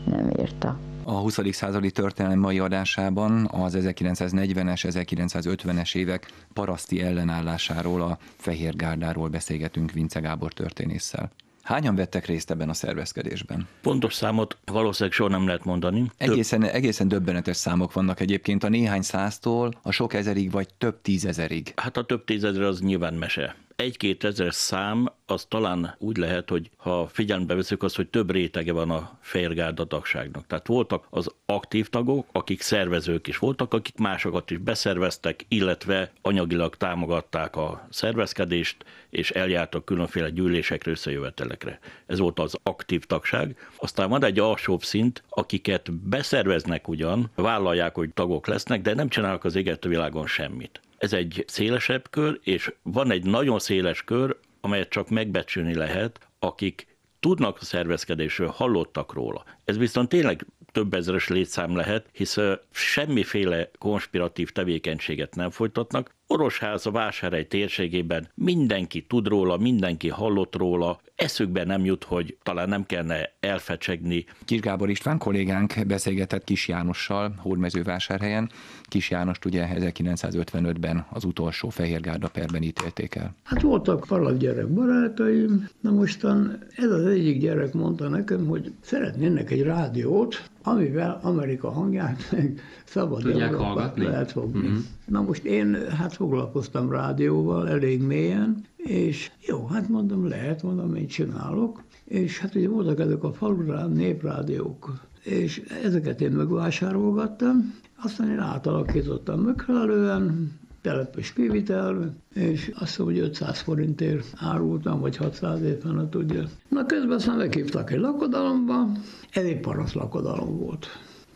nem 0.05 0.29
írta. 0.39 0.79
A 1.03 1.11
20. 1.11 1.39
századi 1.51 1.91
történelem 1.91 2.39
mai 2.39 2.59
adásában 2.59 3.47
az 3.51 3.77
1940-es, 3.79 4.83
1950-es 4.87 5.95
évek 5.95 6.31
paraszti 6.53 7.01
ellenállásáról, 7.01 8.01
a 8.01 8.17
Fehér 8.37 8.75
Gárdáról 8.75 9.27
beszélgetünk 9.27 9.91
Vince 9.91 10.19
Gábor 10.19 10.53
történésszel. 10.53 11.31
Hányan 11.67 11.95
vettek 11.95 12.25
részt 12.25 12.51
ebben 12.51 12.69
a 12.69 12.73
szervezkedésben? 12.73 13.67
Pontos 13.81 14.13
számot 14.13 14.57
valószínűleg 14.65 15.15
soha 15.15 15.29
nem 15.29 15.45
lehet 15.47 15.63
mondani. 15.63 16.11
Egészen, 16.17 16.63
egészen 16.63 17.07
döbbenetes 17.07 17.57
számok 17.57 17.93
vannak 17.93 18.19
egyébként 18.19 18.63
a 18.63 18.69
néhány 18.69 19.01
száztól 19.01 19.73
a 19.81 19.91
sok 19.91 20.13
ezerig 20.13 20.51
vagy 20.51 20.67
több 20.77 21.01
tízezerig. 21.01 21.73
Hát 21.75 21.97
a 21.97 22.05
több 22.05 22.23
tízezer 22.23 22.61
az 22.61 22.79
nyilván 22.81 23.13
mese 23.13 23.55
egy-két 23.77 24.23
ezer 24.23 24.53
szám, 24.53 25.11
az 25.25 25.45
talán 25.45 25.95
úgy 25.99 26.17
lehet, 26.17 26.49
hogy 26.49 26.69
ha 26.77 27.07
figyelembe 27.07 27.55
veszük 27.55 27.83
azt, 27.83 27.95
hogy 27.95 28.07
több 28.07 28.31
rétege 28.31 28.71
van 28.71 28.89
a 28.89 29.17
fehérgárda 29.21 29.85
tagságnak. 29.85 30.47
Tehát 30.47 30.67
voltak 30.67 31.07
az 31.09 31.31
aktív 31.45 31.89
tagok, 31.89 32.27
akik 32.31 32.61
szervezők 32.61 33.27
is 33.27 33.37
voltak, 33.37 33.73
akik 33.73 33.97
másokat 33.97 34.51
is 34.51 34.57
beszerveztek, 34.57 35.45
illetve 35.47 36.11
anyagilag 36.21 36.75
támogatták 36.75 37.55
a 37.55 37.87
szervezkedést, 37.89 38.85
és 39.09 39.31
eljártak 39.31 39.85
különféle 39.85 40.29
gyűlésekre, 40.29 40.91
összejövetelekre. 40.91 41.79
Ez 42.05 42.19
volt 42.19 42.39
az 42.39 42.57
aktív 42.63 43.03
tagság. 43.05 43.57
Aztán 43.77 44.09
van 44.09 44.23
egy 44.23 44.39
alsóbb 44.39 44.83
szint, 44.83 45.23
akiket 45.29 45.93
beszerveznek 45.93 46.87
ugyan, 46.87 47.31
vállalják, 47.35 47.95
hogy 47.95 48.09
tagok 48.13 48.47
lesznek, 48.47 48.81
de 48.81 48.93
nem 48.93 49.09
csinálnak 49.09 49.43
az 49.43 49.55
égető 49.55 49.89
világon 49.89 50.27
semmit. 50.27 50.81
Ez 50.97 51.13
egy 51.13 51.43
szélesebb 51.47 52.09
kör, 52.09 52.39
és 52.43 52.73
van 52.81 53.11
egy 53.11 53.23
nagyon 53.23 53.59
széles 53.59 54.03
kör, 54.03 54.37
amelyet 54.61 54.89
csak 54.89 55.09
megbecsülni 55.09 55.75
lehet, 55.75 56.19
akik 56.39 56.97
tudnak 57.19 57.57
a 57.59 57.65
szervezkedésről, 57.65 58.47
hallottak 58.47 59.13
róla. 59.13 59.45
Ez 59.65 59.77
viszont 59.77 60.09
tényleg 60.09 60.45
több 60.71 60.93
ezeres 60.93 61.27
létszám 61.27 61.75
lehet, 61.75 62.09
hisz 62.11 62.37
semmiféle 62.71 63.71
konspiratív 63.77 64.51
tevékenységet 64.51 65.35
nem 65.35 65.49
folytatnak, 65.49 66.15
Orosház 66.29 66.85
a 66.85 66.91
vásárhely 66.91 67.47
térségében 67.47 68.27
mindenki 68.35 69.05
tud 69.05 69.27
róla, 69.27 69.57
mindenki 69.57 70.09
hallott 70.09 70.55
róla, 70.55 70.99
eszükbe 71.15 71.63
nem 71.63 71.85
jut, 71.85 72.03
hogy 72.03 72.37
talán 72.43 72.69
nem 72.69 72.85
kellene 72.85 73.33
elfecsegni. 73.39 74.25
Kis 74.45 74.59
Gábor 74.59 74.89
István 74.89 75.17
kollégánk 75.17 75.85
beszélgetett 75.85 76.43
Kis 76.43 76.67
Jánossal 76.67 77.33
Hódmezővásárhelyen. 77.37 78.49
Kis 78.87 79.09
Jánost 79.09 79.45
ugye 79.45 79.67
1955-ben 79.75 81.05
az 81.09 81.23
utolsó 81.23 81.69
Fehérgárda 81.69 82.27
perben 82.27 82.61
ítélték 82.61 83.15
el. 83.15 83.35
Hát 83.43 83.61
voltak 83.61 84.05
palav 84.07 84.37
gyerek 84.37 84.67
barátaim, 84.67 85.69
na 85.81 85.91
mostan 85.91 86.59
ez 86.75 86.91
az 86.91 87.05
egyik 87.05 87.39
gyerek 87.39 87.73
mondta 87.73 88.09
nekem, 88.09 88.45
hogy 88.45 88.73
szeretnének 88.81 89.51
egy 89.51 89.61
rádiót, 89.61 90.49
amivel 90.63 91.19
Amerika 91.21 91.71
hangját 91.71 92.31
meg 92.31 92.61
szabad 92.85 93.21
Tudják 93.21 93.53
hallgatni? 93.53 94.03
lehet 94.03 94.31
fogni. 94.31 94.67
Uh-huh. 94.67 94.83
Na 95.05 95.21
most 95.21 95.43
én 95.43 95.77
hát 95.89 96.13
foglalkoztam 96.13 96.91
rádióval 96.91 97.69
elég 97.69 98.01
mélyen, 98.01 98.65
és 98.77 99.31
jó, 99.47 99.65
hát 99.65 99.89
mondom, 99.89 100.27
lehet, 100.27 100.63
mondom, 100.63 100.95
én 100.95 101.07
csinálok. 101.07 101.83
És 102.05 102.39
hát 102.39 102.55
ugye 102.55 102.69
voltak 102.69 102.99
ezek 102.99 103.23
a 103.23 103.33
falurá 103.33 103.85
néprádiók, 103.85 105.07
és 105.27 105.61
ezeket 105.83 106.21
én 106.21 106.31
megvásárolgattam, 106.31 107.73
aztán 108.03 108.29
én 108.29 108.39
átalakítottam 108.39 109.39
megfelelően, 109.39 110.51
telepes 110.81 111.33
kivitel, 111.33 112.15
és 112.33 112.71
azt 112.73 112.89
hiszem, 112.89 113.05
hogy 113.05 113.19
500 113.19 113.59
forintért 113.59 114.33
árultam, 114.37 114.99
vagy 114.99 115.15
600 115.15 115.61
éven, 115.61 116.09
tudja. 116.09 116.43
Na 116.69 116.85
közben 116.85 117.17
aztán 117.17 117.37
meghívtak 117.37 117.91
egy 117.91 117.99
lakodalomba, 117.99 118.91
ez 119.31 119.43
egy 119.43 119.59
parasz 119.59 119.93
lakodalom 119.93 120.57
volt. 120.57 120.87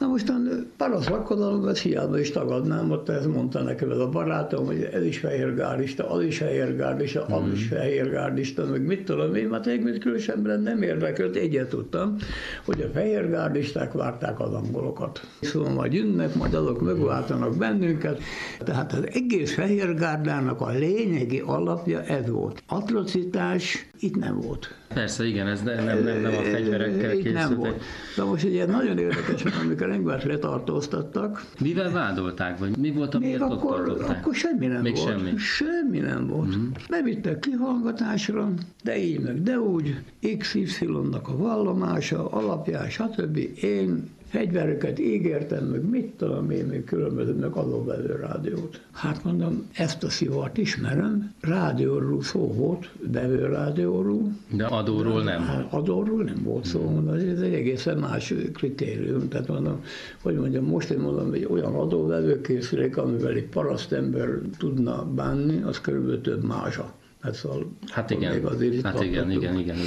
Na 0.02 0.08
mostan 0.08 0.72
parasz 0.78 1.10
lakodalom, 1.10 1.68
ezt 1.68 1.82
hiába 1.82 2.20
is 2.20 2.32
tagadnám, 2.32 2.92
ott 2.92 3.10
ez 3.10 3.26
mondta 3.26 3.62
nekem 3.62 3.92
ez 3.92 3.98
a 3.98 4.10
barátom, 4.10 4.66
hogy 4.66 4.82
ez 4.82 5.04
is 5.04 5.18
fehérgárdista, 5.18 6.10
az 6.10 6.24
is 6.24 6.38
fehérgárdista, 6.38 7.26
az 7.26 7.52
is 7.54 7.68
fehérgárdista, 7.68 8.66
meg 8.66 8.86
mit 8.86 9.06
tudom 9.06 9.36
én, 9.36 9.48
mert 9.48 9.68
egy 9.68 9.98
különösebben 10.00 10.62
nem 10.62 10.82
érdekelt, 10.82 11.36
egyet 11.36 11.70
tudtam, 11.70 12.16
hogy 12.66 12.82
a 12.82 12.92
fehérgárdisták 12.94 13.92
várták 13.92 14.40
az 14.40 14.54
angolokat. 14.54 15.22
Szóval 15.42 15.74
majd 15.74 15.94
jönnek, 15.94 16.36
majd 16.36 16.54
azok 16.54 16.82
megváltanak 16.82 17.58
bennünket. 17.58 18.20
Tehát 18.60 18.94
az 18.94 19.04
egész 19.12 19.54
fehérgárdának 19.54 20.62
a 20.62 20.70
lényegi 20.70 21.40
alapja 21.40 22.04
ez 22.04 22.30
volt. 22.30 22.64
Atrocitás 22.68 23.90
itt 24.00 24.16
nem 24.16 24.40
volt. 24.40 24.81
Persze, 24.94 25.26
igen, 25.26 25.48
ez 25.48 25.62
nem, 25.62 25.84
nem, 25.86 26.04
nem, 26.04 26.22
nem 26.22 26.32
a 26.38 26.42
fegyverekkel 26.42 27.12
Itt 27.14 27.24
nem 27.24 27.34
készültek. 27.34 27.58
volt. 27.58 27.82
De 28.16 28.24
most 28.24 28.44
ugye 28.44 28.66
nagyon 28.66 28.98
érdekes, 28.98 29.44
mert 29.44 29.56
amikor 29.64 29.90
engem 29.90 30.20
letartóztattak, 30.28 31.46
Mivel 31.60 31.92
vádolták, 31.92 32.58
vagy 32.58 32.78
mi 32.78 32.92
volt, 32.92 33.16
amiért 33.16 33.40
még 33.40 33.50
ott 33.50 33.58
akkor, 33.58 33.76
tartották? 33.76 34.18
akkor 34.18 34.36
semmi 34.36 34.66
nem 34.68 34.82
Még 34.82 34.96
volt. 34.96 35.08
semmi. 35.10 35.38
Semmi 35.38 36.00
nem 36.00 36.28
volt. 36.28 36.48
Mm-hmm. 36.48 36.68
Bevittek 36.90 37.40
kihallgatásra, 37.40 38.50
de 38.84 38.98
így 39.04 39.20
meg 39.20 39.42
de 39.44 39.60
úgy, 39.60 39.96
XY-nak 40.38 41.28
a 41.28 41.38
vallomása, 41.38 42.30
alapján, 42.30 42.90
stb. 42.90 43.38
Én 43.62 44.10
fegyvereket 44.32 45.00
ígértem, 45.00 45.66
meg 45.66 45.90
mit 45.90 46.14
tudom 46.18 46.52
én, 46.52 46.66
még 46.66 46.84
különböző, 46.84 47.34
meg 47.34 47.52
adóvevő 47.52 48.16
rádiót. 48.16 48.82
Hát 48.92 49.24
mondom, 49.24 49.68
ezt 49.74 50.04
a 50.04 50.10
szivart 50.10 50.58
ismerem, 50.58 51.34
rádióról 51.42 52.22
szó 52.22 52.54
volt, 52.54 52.90
bevő 53.12 53.46
rádióról, 53.46 54.32
De 54.50 54.66
adóról 54.66 55.24
nem. 55.24 55.42
Hát 55.42 55.74
adóról 55.74 56.24
nem 56.24 56.44
volt 56.44 56.66
szó, 56.66 56.90
mondom, 56.90 57.14
ez 57.14 57.42
egy 57.42 57.54
egészen 57.54 57.98
más 57.98 58.34
kritérium. 58.54 59.28
Tehát 59.28 59.48
mondom, 59.48 59.84
hogy 60.22 60.36
mondjam, 60.36 60.66
most 60.66 60.90
én 60.90 61.00
mondom, 61.00 61.30
hogy 61.30 61.48
olyan 61.50 61.74
adóvevőkészülék, 61.74 62.98
amivel 62.98 63.32
egy 63.34 63.48
parasztember 63.48 64.30
tudna 64.58 65.06
bánni, 65.06 65.62
az 65.62 65.82
körülbelül 65.82 66.22
több 66.22 66.44
mázsa. 66.44 66.94
Hát, 67.22 67.34
szóval 67.34 67.72
Hát 67.90 68.10
igen, 68.10 68.34
még 68.34 68.46
azért 68.46 68.74
itt 68.74 68.84
hát 68.84 69.04
igen, 69.04 69.32
igen, 69.32 69.60
igen, 69.60 69.76
igen. 69.76 69.86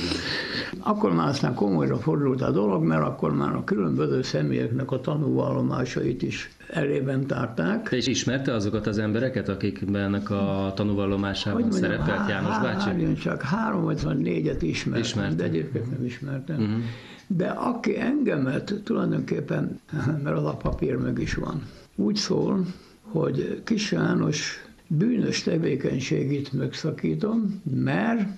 Akkor 0.78 1.12
már 1.12 1.28
aztán 1.28 1.54
komolyra 1.54 1.96
fordult 1.96 2.42
a 2.42 2.50
dolog, 2.50 2.82
mert 2.82 3.02
akkor 3.02 3.34
már 3.34 3.54
a 3.54 3.64
különböző 3.64 4.22
személyeknek 4.22 4.90
a 4.90 5.00
tanúvallomásait 5.00 6.22
is 6.22 6.50
elében 6.70 7.26
tárták. 7.26 7.88
Te 7.88 7.96
is 7.96 8.06
ismerte 8.06 8.54
azokat 8.54 8.86
az 8.86 8.98
embereket, 8.98 9.48
akikben 9.48 10.14
a 10.14 10.72
tanúvallomásában 10.74 11.72
szerepelt 11.72 12.28
János 12.28 12.58
bácsi? 12.58 13.12
Csak, 13.14 13.42
három 13.42 13.82
vagy 13.82 14.02
van 14.02 14.16
négyet 14.16 14.62
ismertem, 14.62 15.02
Ismerte. 15.02 15.34
de 15.34 15.44
egyébként 15.44 15.90
nem 15.90 16.04
ismertem. 16.04 16.56
Mhm. 16.60 16.80
De 17.26 17.46
aki 17.46 17.98
engemet 17.98 18.74
tulajdonképpen, 18.84 19.80
mert 20.24 20.36
az 20.36 20.44
a 20.44 20.56
papír 20.56 20.96
meg 20.96 21.18
is 21.18 21.34
van, 21.34 21.62
úgy 21.96 22.16
szól, 22.16 22.66
hogy 23.02 23.60
Kis 23.64 23.92
János 23.92 24.64
bűnös 24.86 25.42
tevékenységét 25.42 26.52
megszakítom, 26.52 27.62
mert 27.74 28.28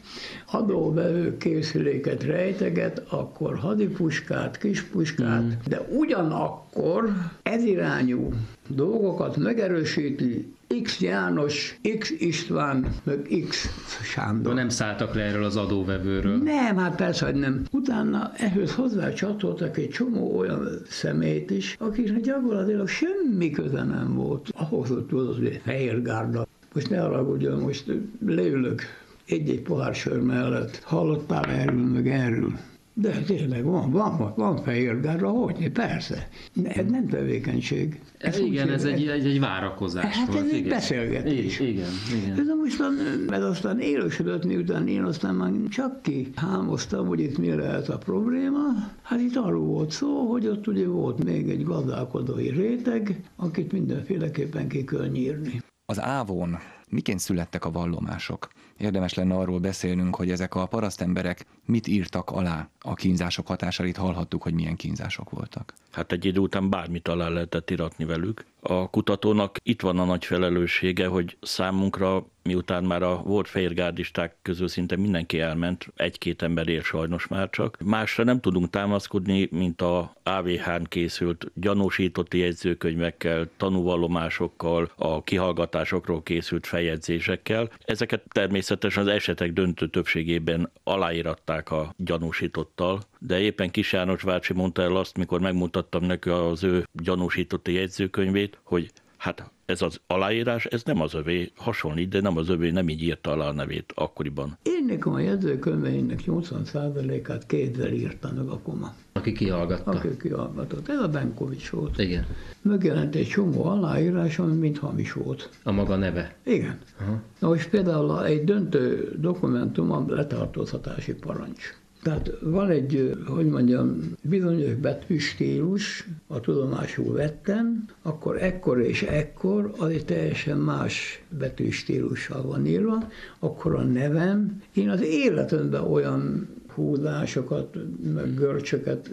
adóvevő 0.52 1.36
készüléket 1.36 2.22
rejteget, 2.22 3.02
akkor 3.08 3.56
hadipuskát, 3.58 4.58
kispuskát, 4.58 5.42
Mhm. 5.42 5.52
de 5.68 5.80
ugyanakkor 5.80 7.12
ezirányú 7.42 8.28
dolgokat 8.68 9.36
megerősíti 9.36 10.54
X 10.82 11.00
János, 11.00 11.78
X 11.98 12.10
István, 12.18 12.86
meg 13.02 13.28
X 13.48 13.68
Sándor. 14.02 14.54
De 14.54 14.60
nem 14.60 14.68
szálltak 14.68 15.14
le 15.14 15.22
erről 15.22 15.44
az 15.44 15.56
adóvevőről. 15.56 16.36
Nem, 16.36 16.76
hát 16.76 16.96
persze, 16.96 17.24
hogy 17.24 17.34
nem. 17.34 17.62
Utána 17.72 18.32
ehhez 18.36 18.74
hozzá 18.74 19.12
csatoltak 19.12 19.76
egy 19.76 19.88
csomó 19.88 20.38
olyan 20.38 20.68
szemét 20.88 21.50
is, 21.50 21.76
akiknek 21.78 22.20
gyakorlatilag 22.20 22.88
semmi 22.88 23.50
köze 23.50 23.82
nem 23.82 24.14
volt. 24.14 24.48
Ahhoz, 24.54 24.88
hogy 24.88 25.04
tudod, 25.04 25.36
hogy 25.36 25.60
Fehérgárda. 25.64 26.45
Most 26.76 26.90
ne 26.90 26.98
haragudjon, 26.98 27.60
most 27.60 27.84
leülök 28.26 28.82
egy-egy 29.26 29.62
pohár 29.62 29.94
sör 29.94 30.20
mellett. 30.20 30.80
Hallottál 30.84 31.44
erről, 31.44 31.86
meg 31.86 32.08
erről? 32.08 32.52
De 32.94 33.10
tényleg 33.10 33.64
van, 33.64 33.90
van, 33.90 34.16
van, 34.18 34.32
van 34.36 34.56
Fehérgárda, 34.62 35.28
hogy? 35.28 35.70
Persze. 35.70 36.28
Ez 36.64 36.84
nem 36.90 37.08
tevékenység. 37.08 38.00
Ez 38.18 38.38
igen, 38.38 38.68
ez 38.68 38.84
egy, 38.84 39.06
egy, 39.06 39.26
egy 39.26 39.40
várakozás 39.40 40.16
Hát 40.16 40.26
volt. 40.26 40.44
ez 40.44 40.50
egy 40.50 40.56
igen. 40.56 40.68
beszélgetés. 40.68 41.60
Igen, 41.60 41.72
igen, 41.72 41.90
igen. 42.22 42.38
Ez 42.38 42.46
aztán, 42.66 42.94
ez 43.28 43.42
aztán 43.42 43.80
élősödött, 43.80 44.44
miután 44.44 44.88
én 44.88 45.02
aztán 45.02 45.34
már 45.34 45.52
csak 45.68 46.02
ki 46.02 46.30
hámoztam, 46.34 47.06
hogy 47.06 47.20
itt 47.20 47.38
mi 47.38 47.54
lehet 47.54 47.88
a 47.88 47.98
probléma. 47.98 48.64
Hát 49.02 49.20
itt 49.20 49.36
arról 49.36 49.64
volt 49.64 49.90
szó, 49.90 50.30
hogy 50.30 50.46
ott 50.46 50.66
ugye 50.66 50.86
volt 50.86 51.24
még 51.24 51.48
egy 51.50 51.64
gazdálkodói 51.64 52.48
réteg, 52.48 53.20
akit 53.36 53.72
mindenféleképpen 53.72 54.68
ki 54.68 54.84
kell 54.84 55.06
nyírni. 55.06 55.62
Az 55.88 56.00
ávon 56.00 56.58
miként 56.88 57.18
születtek 57.18 57.64
a 57.64 57.70
vallomások? 57.70 58.48
Érdemes 58.76 59.14
lenne 59.14 59.34
arról 59.34 59.58
beszélnünk, 59.58 60.16
hogy 60.16 60.30
ezek 60.30 60.54
a 60.54 60.66
parasztemberek 60.66 61.46
mit 61.64 61.86
írtak 61.86 62.30
alá 62.30 62.68
a 62.80 62.94
kínzások 62.94 63.46
hatásait, 63.46 63.96
hallhattuk, 63.96 64.42
hogy 64.42 64.54
milyen 64.54 64.76
kínzások 64.76 65.30
voltak. 65.30 65.74
Hát 65.92 66.12
egy 66.12 66.24
idő 66.24 66.40
után 66.40 66.70
bármit 66.70 67.08
alá 67.08 67.28
lehetett 67.28 67.70
iratni 67.70 68.04
velük. 68.04 68.44
A 68.68 68.90
kutatónak 68.90 69.58
itt 69.62 69.80
van 69.80 69.98
a 69.98 70.04
nagy 70.04 70.24
felelőssége, 70.24 71.06
hogy 71.06 71.36
számunkra, 71.40 72.26
miután 72.42 72.84
már 72.84 73.02
a 73.02 73.22
volt 73.24 73.48
fehérgárdisták 73.48 74.36
közül 74.42 74.68
szinte 74.68 74.96
mindenki 74.96 75.40
elment, 75.40 75.92
egy-két 75.96 76.42
ember 76.42 76.68
él 76.68 76.82
sajnos 76.82 77.26
már 77.26 77.50
csak. 77.50 77.76
Másra 77.84 78.24
nem 78.24 78.40
tudunk 78.40 78.70
támaszkodni, 78.70 79.48
mint 79.50 79.82
a 79.82 80.16
AVH-n 80.22 80.82
készült 80.82 81.50
gyanúsítotti 81.54 82.38
jegyzőkönyvekkel, 82.38 83.48
tanúvallomásokkal, 83.56 84.90
a 84.96 85.22
kihallgatásokról 85.22 86.22
készült 86.22 86.66
feljegyzésekkel. 86.66 87.70
Ezeket 87.84 88.22
természetesen 88.28 89.02
az 89.02 89.08
esetek 89.08 89.52
döntő 89.52 89.88
többségében 89.88 90.70
aláíratták 90.84 91.70
a 91.70 91.94
gyanúsítottal, 91.96 93.00
de 93.18 93.40
éppen 93.40 93.70
Kis 93.70 93.92
János 93.92 94.22
bácsi 94.24 94.52
mondta 94.52 94.82
el 94.82 94.96
azt, 94.96 95.16
mikor 95.16 95.40
megmutattam 95.40 96.04
neki 96.04 96.28
az 96.28 96.64
ő 96.64 96.84
gyanúsítotti 96.92 97.72
jegyzőkönyvét, 97.72 98.58
hogy 98.62 98.90
hát 99.16 99.50
ez 99.66 99.82
az 99.82 100.00
aláírás, 100.06 100.64
ez 100.64 100.82
nem 100.82 101.00
az 101.00 101.14
övé, 101.14 101.50
hasonlít, 101.56 102.08
de 102.08 102.20
nem 102.20 102.36
az 102.36 102.48
övé, 102.48 102.70
nem 102.70 102.88
így 102.88 103.02
írta 103.02 103.30
alá 103.30 103.46
a 103.48 103.52
nevét 103.52 103.92
akkoriban. 103.94 104.58
Én 104.62 104.84
nekem 104.86 105.12
a 105.12 105.18
jegyzőkönyveinek 105.18 106.20
80%-át 106.26 107.46
kézzel 107.46 107.92
írta 107.92 108.32
meg 108.36 108.46
a 108.48 108.58
koma, 108.58 108.94
Aki 109.12 109.32
kihallgatta. 109.32 109.90
aki 109.90 110.16
kihallgatott. 110.16 110.88
Ez 110.88 110.98
a 110.98 111.08
Benkovics 111.08 111.70
volt. 111.70 111.98
Igen. 111.98 112.26
Megjelent 112.62 113.14
egy 113.14 113.28
csomó 113.28 113.64
aláírás, 113.64 114.38
ami 114.38 114.54
mind 114.54 114.78
hamis 114.78 115.12
volt. 115.12 115.50
A 115.62 115.70
maga 115.72 115.96
neve. 115.96 116.34
Igen. 116.44 116.78
Aha. 117.00 117.20
Na 117.38 117.48
most 117.48 117.68
például 117.68 118.24
egy 118.26 118.44
döntő 118.44 119.12
dokumentum 119.20 119.90
a 119.90 120.04
letartóztatási 120.08 121.14
parancs. 121.14 121.74
Tehát 122.06 122.32
van 122.40 122.70
egy, 122.70 123.16
hogy 123.26 123.46
mondjam, 123.46 124.12
bizonyos 124.22 124.74
betűstílus, 124.74 126.08
a 126.26 126.40
tudomásul 126.40 127.12
vettem, 127.12 127.84
akkor 128.02 128.42
ekkor 128.42 128.80
és 128.80 129.02
ekkor 129.02 129.72
az 129.78 129.90
egy 129.90 130.04
teljesen 130.04 130.58
más 130.58 131.22
betűstílussal 131.38 132.42
van 132.42 132.66
írva, 132.66 133.08
akkor 133.38 133.74
a 133.74 133.82
nevem, 133.82 134.62
én 134.74 134.88
az 134.88 135.02
életemben 135.02 135.82
olyan 135.82 136.48
húzásokat, 136.74 137.76
meg 138.14 138.34
görcsöket, 138.34 139.10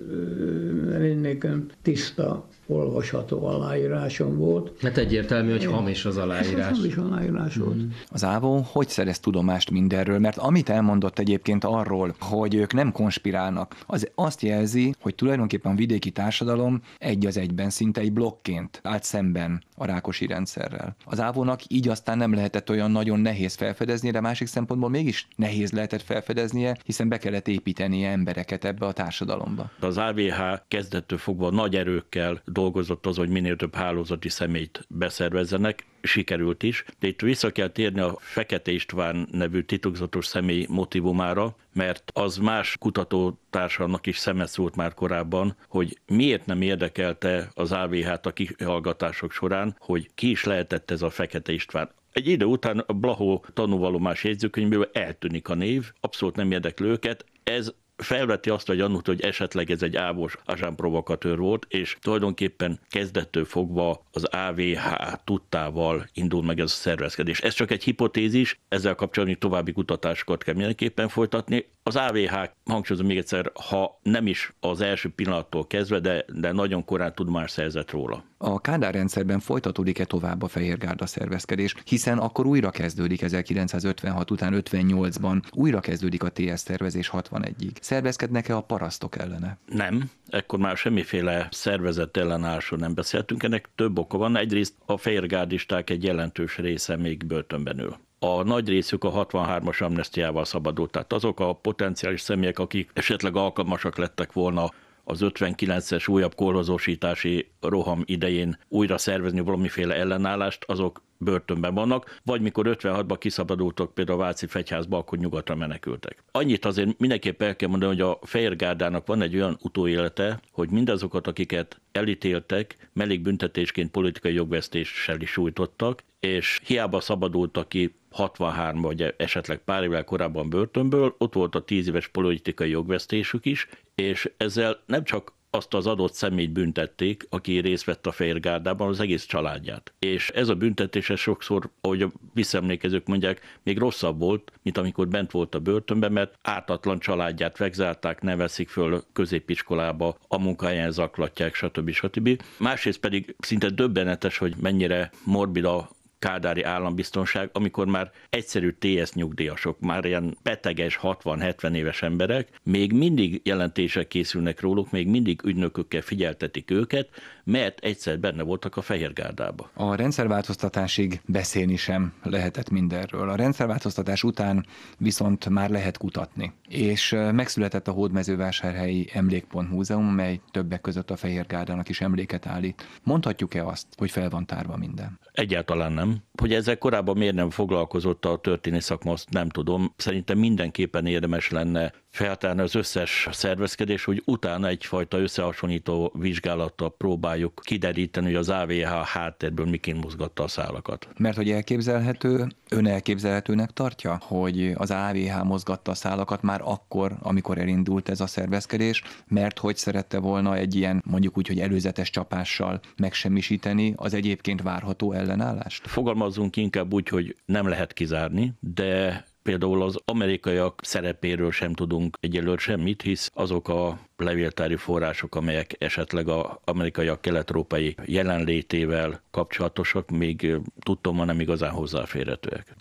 nekem 1.21 1.65
tiszta 1.81 2.47
olvasható 2.67 3.45
aláírásom 3.45 4.37
volt. 4.37 4.71
Hát 4.81 4.97
egyértelmű, 4.97 5.51
hogy 5.51 5.65
hamis 5.65 6.05
az 6.05 6.17
aláírás. 6.17 6.65
Hát 6.65 6.75
hamis 6.75 6.95
aláírás 6.95 7.55
volt. 7.55 7.75
Mm. 7.75 7.89
Az 8.11 8.23
Ávó 8.23 8.65
hogy 8.71 8.87
szerez 8.87 9.19
tudomást 9.19 9.71
mindenről? 9.71 10.19
Mert 10.19 10.37
amit 10.37 10.69
elmondott 10.69 11.19
egyébként 11.19 11.63
arról, 11.63 12.15
hogy 12.19 12.55
ők 12.55 12.73
nem 12.73 12.91
konspirálnak, 12.91 13.75
az 13.87 14.09
azt 14.15 14.41
jelzi, 14.41 14.95
hogy 15.01 15.15
tulajdonképpen 15.15 15.71
a 15.71 15.75
vidéki 15.75 16.11
társadalom 16.11 16.81
egy 16.99 17.25
az 17.25 17.37
egyben, 17.37 17.69
szinte 17.69 18.01
egy 18.01 18.13
blokként 18.13 18.79
állt 18.83 19.03
szemben 19.03 19.63
a 19.75 19.85
rákosi 19.85 20.25
rendszerrel. 20.25 20.95
Az 21.05 21.19
Ávónak 21.19 21.61
így 21.67 21.87
aztán 21.87 22.17
nem 22.17 22.33
lehetett 22.33 22.69
olyan 22.69 22.91
nagyon 22.91 23.19
nehéz 23.19 23.55
felfedezni, 23.55 24.11
de 24.11 24.21
másik 24.21 24.47
szempontból 24.47 24.89
mégis 24.89 25.27
nehéz 25.35 25.71
lehetett 25.71 26.01
felfedeznie, 26.01 26.77
hiszen 26.83 27.07
be 27.07 27.17
kellett 27.17 27.47
építenie 27.47 28.11
embereket 28.11 28.65
ebbe 28.65 28.85
a 28.85 28.91
társadalomba. 28.91 29.71
Az 29.79 29.97
AVH 29.97 30.41
kezdettől 30.67 31.17
fogva 31.17 31.49
nagy 31.49 31.75
erőkkel 31.75 32.41
dolgozott 32.53 33.05
az, 33.05 33.17
hogy 33.17 33.29
minél 33.29 33.55
több 33.55 33.75
hálózati 33.75 34.29
szemét 34.29 34.85
beszervezzenek, 34.87 35.85
sikerült 36.01 36.63
is, 36.63 36.85
de 36.99 37.07
itt 37.07 37.21
vissza 37.21 37.51
kell 37.51 37.67
térni 37.67 37.99
a 37.99 38.17
Fekete 38.19 38.71
István 38.71 39.27
nevű 39.31 39.61
titokzatos 39.61 40.25
személy 40.25 40.65
motivumára, 40.69 41.55
mert 41.73 42.11
az 42.13 42.37
más 42.37 42.77
kutatótársának 42.77 44.05
is 44.07 44.17
szemet 44.17 44.47
szólt 44.49 44.75
már 44.75 44.93
korábban, 44.93 45.55
hogy 45.67 45.99
miért 46.07 46.45
nem 46.45 46.61
érdekelte 46.61 47.49
az 47.53 47.71
AVH-t 47.71 48.25
a 48.25 48.31
kihallgatások 48.31 49.31
során, 49.31 49.75
hogy 49.79 50.09
ki 50.15 50.29
is 50.29 50.43
lehetett 50.43 50.91
ez 50.91 51.01
a 51.01 51.09
Fekete 51.09 51.51
István. 51.51 51.89
Egy 52.11 52.27
idő 52.27 52.45
után 52.45 52.79
a 52.79 52.93
Blahó 52.93 53.45
tanúvalomás 53.53 54.23
jegyzőkönyvből 54.23 54.89
eltűnik 54.93 55.49
a 55.49 55.55
név, 55.55 55.91
abszolút 55.99 56.35
nem 56.35 56.51
érdekli 56.51 56.87
őket, 56.87 57.25
ez 57.43 57.73
felveti 58.03 58.49
azt 58.49 58.69
a 58.69 58.73
gyanút, 58.73 59.05
hogy 59.05 59.21
esetleg 59.21 59.71
ez 59.71 59.81
egy 59.81 59.95
ávos 59.95 60.37
azsán 60.45 60.75
provokatőr 60.75 61.37
volt, 61.37 61.65
és 61.69 61.97
tulajdonképpen 62.01 62.79
kezdettől 62.89 63.45
fogva 63.45 64.05
az 64.11 64.23
AVH 64.23 65.13
tudtával 65.23 66.07
indul 66.13 66.43
meg 66.43 66.59
ez 66.59 66.65
a 66.65 66.67
szervezkedés. 66.67 67.39
Ez 67.39 67.53
csak 67.53 67.71
egy 67.71 67.83
hipotézis, 67.83 68.59
ezzel 68.69 68.95
kapcsolatban 68.95 69.39
további 69.39 69.71
kutatásokat 69.71 70.43
kell 70.43 70.53
mindenképpen 70.53 71.07
folytatni. 71.07 71.65
Az 71.83 71.95
AVH, 71.95 72.35
hangsúlyozom 72.65 73.07
még 73.07 73.17
egyszer, 73.17 73.51
ha 73.69 73.99
nem 74.01 74.27
is 74.27 74.53
az 74.59 74.81
első 74.81 75.09
pillanattól 75.09 75.67
kezdve, 75.67 75.99
de, 75.99 76.25
de 76.33 76.51
nagyon 76.51 76.85
korán 76.85 77.13
már 77.25 77.49
szerzett 77.49 77.91
róla. 77.91 78.23
A 78.45 78.61
Kádár 78.61 78.93
rendszerben 78.93 79.39
folytatódik-e 79.39 80.05
tovább 80.05 80.41
a 80.41 80.47
Fehérgárda 80.47 81.05
szervezkedés, 81.05 81.75
hiszen 81.85 82.17
akkor 82.17 82.45
újra 82.45 82.69
kezdődik 82.69 83.21
1956 83.21 84.31
után 84.31 84.61
58-ban, 84.65 85.41
újra 85.51 85.79
kezdődik 85.79 86.23
a 86.23 86.29
TS 86.29 86.59
szervezés 86.59 87.09
61-ig. 87.13 87.71
Szervezkednek-e 87.81 88.55
a 88.55 88.61
parasztok 88.61 89.17
ellene? 89.17 89.57
Nem, 89.65 90.09
ekkor 90.29 90.59
már 90.59 90.77
semmiféle 90.77 91.47
szervezett 91.51 92.17
ellenállásról 92.17 92.79
nem 92.79 92.93
beszéltünk, 92.93 93.43
ennek 93.43 93.69
több 93.75 93.97
oka 93.97 94.17
van. 94.17 94.37
Egyrészt 94.37 94.73
a 94.85 94.97
fehérgárdisták 94.97 95.89
egy 95.89 96.03
jelentős 96.03 96.57
része 96.57 96.95
még 96.95 97.25
börtönben 97.25 97.79
ül 97.79 97.97
a 98.19 98.43
nagy 98.43 98.67
részük 98.67 99.03
a 99.03 99.25
63-as 99.25 99.83
amnestiával 99.83 100.45
szabadult. 100.45 100.91
Tehát 100.91 101.13
azok 101.13 101.39
a 101.39 101.53
potenciális 101.53 102.21
személyek, 102.21 102.59
akik 102.59 102.89
esetleg 102.93 103.35
alkalmasak 103.35 103.97
lettek 103.97 104.33
volna 104.33 104.69
az 105.03 105.19
59-es 105.23 106.09
újabb 106.09 106.35
korhozósítási 106.35 107.51
roham 107.61 108.01
idején 108.05 108.57
újra 108.67 108.97
szervezni 108.97 109.39
valamiféle 109.39 109.95
ellenállást, 109.95 110.63
azok 110.67 111.01
börtönben 111.17 111.73
vannak, 111.73 112.19
vagy 112.23 112.41
mikor 112.41 112.77
56-ban 112.79 113.15
kiszabadultak 113.19 113.93
például 113.93 114.19
a 114.19 114.23
Váci 114.23 114.47
fegyházba, 114.47 114.97
akkor 114.97 115.17
nyugatra 115.17 115.55
menekültek. 115.55 116.23
Annyit 116.31 116.65
azért 116.65 116.99
mindenképp 116.99 117.41
el 117.41 117.55
kell 117.55 117.69
mondani, 117.69 117.91
hogy 117.91 118.01
a 118.01 118.19
Fehérgárdának 118.21 119.07
van 119.07 119.21
egy 119.21 119.35
olyan 119.35 119.57
utóélete, 119.61 120.39
hogy 120.51 120.69
mindazokat, 120.69 121.27
akiket 121.27 121.81
elítéltek, 121.91 122.89
mellékbüntetésként 122.93 123.91
politikai 123.91 124.33
jogvesztéssel 124.33 125.21
is 125.21 125.29
sújtottak, 125.29 126.03
és 126.19 126.61
hiába 126.65 126.99
szabadultak 126.99 127.69
ki 127.69 127.95
63 128.13 128.81
vagy 128.81 129.13
esetleg 129.17 129.57
pár 129.57 129.83
évvel 129.83 130.03
korábban 130.03 130.49
börtönből, 130.49 131.15
ott 131.17 131.33
volt 131.33 131.55
a 131.55 131.63
10 131.63 131.87
éves 131.87 132.07
politikai 132.07 132.69
jogvesztésük 132.69 133.45
is, 133.45 133.67
és 133.95 134.31
ezzel 134.37 134.83
nem 134.85 135.03
csak 135.03 135.33
azt 135.55 135.73
az 135.73 135.87
adott 135.87 136.13
személyt 136.13 136.51
büntették, 136.51 137.27
aki 137.29 137.59
részt 137.59 137.83
vett 137.83 138.07
a 138.07 138.11
Fehérgárdában, 138.11 138.87
az 138.87 138.99
egész 138.99 139.25
családját. 139.25 139.93
És 139.99 140.29
ez 140.29 140.49
a 140.49 140.55
büntetés 140.55 141.09
ez 141.09 141.19
sokszor, 141.19 141.69
ahogy 141.81 142.01
a 142.01 142.11
visszaemlékezők 142.33 143.07
mondják, 143.07 143.59
még 143.63 143.77
rosszabb 143.77 144.19
volt, 144.19 144.51
mint 144.61 144.77
amikor 144.77 145.07
bent 145.07 145.31
volt 145.31 145.55
a 145.55 145.59
börtönben, 145.59 146.11
mert 146.11 146.37
ártatlan 146.41 146.99
családját 146.99 147.57
vegzálták, 147.57 148.21
ne 148.21 148.47
föl 148.47 149.03
középiskolába, 149.13 150.17
a 150.27 150.37
munkáján 150.37 150.91
zaklatják, 150.91 151.55
stb. 151.55 151.89
stb. 151.89 152.41
Másrészt 152.57 152.99
pedig 152.99 153.35
szinte 153.39 153.69
döbbenetes, 153.69 154.37
hogy 154.37 154.53
mennyire 154.61 155.11
morbid 155.23 155.65
a 155.65 155.89
kádári 156.23 156.61
állambiztonság, 156.61 157.49
amikor 157.53 157.87
már 157.87 158.11
egyszerű 158.29 158.75
TS 158.79 159.13
nyugdíjasok, 159.13 159.79
már 159.79 160.05
ilyen 160.05 160.37
beteges 160.43 160.99
60-70 161.01 161.75
éves 161.75 162.01
emberek, 162.01 162.47
még 162.63 162.93
mindig 162.93 163.41
jelentések 163.43 164.07
készülnek 164.07 164.61
róluk, 164.61 164.91
még 164.91 165.07
mindig 165.07 165.41
ügynökökkel 165.43 166.01
figyeltetik 166.01 166.71
őket, 166.71 167.09
mert 167.43 167.79
egyszer 167.79 168.19
benne 168.19 168.43
voltak 168.43 168.77
a 168.77 168.81
fehérgárdába. 168.81 169.69
A 169.73 169.95
rendszerváltoztatásig 169.95 171.21
beszélni 171.25 171.75
sem 171.75 172.13
lehetett 172.23 172.69
mindenről. 172.69 173.29
A 173.29 173.35
rendszerváltoztatás 173.35 174.23
után 174.23 174.65
viszont 174.97 175.49
már 175.49 175.69
lehet 175.69 175.97
kutatni. 175.97 176.53
És 176.69 177.15
megszületett 177.31 177.87
a 177.87 177.91
Hódmezővásárhelyi 177.91 179.09
Emlékpont 179.13 179.69
Múzeum, 179.69 180.05
mely 180.05 180.39
többek 180.51 180.81
között 180.81 181.11
a 181.11 181.15
Fehérgárdának 181.15 181.89
is 181.89 182.01
emléket 182.01 182.45
állít. 182.47 182.87
Mondhatjuk-e 183.03 183.65
azt, 183.65 183.87
hogy 183.97 184.11
fel 184.11 184.29
van 184.29 184.45
tárva 184.45 184.77
minden? 184.77 185.19
Egyáltalán 185.31 185.91
nem. 185.91 186.12
um, 186.13 186.21
Hogy 186.41 186.53
ezzel 186.53 186.77
korábban 186.77 187.17
miért 187.17 187.35
nem 187.35 187.49
foglalkozott 187.49 188.25
a 188.25 188.37
történész 188.37 188.85
szakma, 188.85 189.11
azt 189.11 189.29
nem 189.29 189.49
tudom. 189.49 189.93
Szerintem 189.97 190.37
mindenképpen 190.37 191.05
érdemes 191.05 191.49
lenne 191.49 191.93
feltárni 192.09 192.61
az 192.61 192.75
összes 192.75 193.27
szervezkedés, 193.31 194.03
hogy 194.03 194.21
utána 194.25 194.67
egyfajta 194.67 195.19
összehasonlító 195.19 196.13
vizsgálattal 196.19 196.95
próbáljuk 196.97 197.61
kideríteni, 197.63 198.25
hogy 198.25 198.35
az 198.35 198.49
AVH 198.49 199.05
háttérből 199.05 199.65
miként 199.65 200.03
mozgatta 200.03 200.43
a 200.43 200.47
szálakat. 200.47 201.07
Mert 201.17 201.35
hogy 201.35 201.51
elképzelhető, 201.51 202.47
ön 202.69 202.87
elképzelhetőnek 202.87 203.71
tartja, 203.71 204.17
hogy 204.21 204.71
az 204.75 204.91
AVH 204.91 205.43
mozgatta 205.43 205.91
a 205.91 205.95
szálakat 205.95 206.41
már 206.41 206.61
akkor, 206.63 207.15
amikor 207.21 207.57
elindult 207.57 208.09
ez 208.09 208.21
a 208.21 208.27
szervezkedés, 208.27 209.03
mert 209.27 209.59
hogy 209.59 209.77
szerette 209.77 210.19
volna 210.19 210.55
egy 210.55 210.75
ilyen 210.75 211.03
mondjuk 211.05 211.37
úgy, 211.37 211.47
hogy 211.47 211.59
előzetes 211.59 212.09
csapással 212.09 212.79
megsemmisíteni 212.97 213.93
az 213.95 214.13
egyébként 214.13 214.61
várható 214.61 215.11
ellenállást? 215.11 215.87
Fogalmazzunk 216.23 216.55
inkább 216.55 216.93
úgy, 216.93 217.07
hogy 217.07 217.35
nem 217.45 217.67
lehet 217.67 217.93
kizárni, 217.93 218.53
de 218.59 219.23
Például 219.43 219.81
az 219.81 219.99
amerikaiak 220.05 220.81
szerepéről 220.83 221.51
sem 221.51 221.73
tudunk 221.73 222.17
egyelőre 222.19 222.57
semmit, 222.57 223.01
hisz 223.01 223.31
azok 223.33 223.67
a 223.67 223.99
levéltári 224.17 224.75
források, 224.75 225.35
amelyek 225.35 225.75
esetleg 225.77 226.27
az 226.27 226.45
amerikaiak 226.63 227.21
kelet-európai 227.21 227.95
jelenlétével 228.05 229.21
kapcsolatosak, 229.31 230.09
még 230.09 230.55
tudtom, 230.79 231.15
ma 231.15 231.25
nem 231.25 231.39
igazán 231.39 231.71
hozzáférhetőek. 231.71 232.75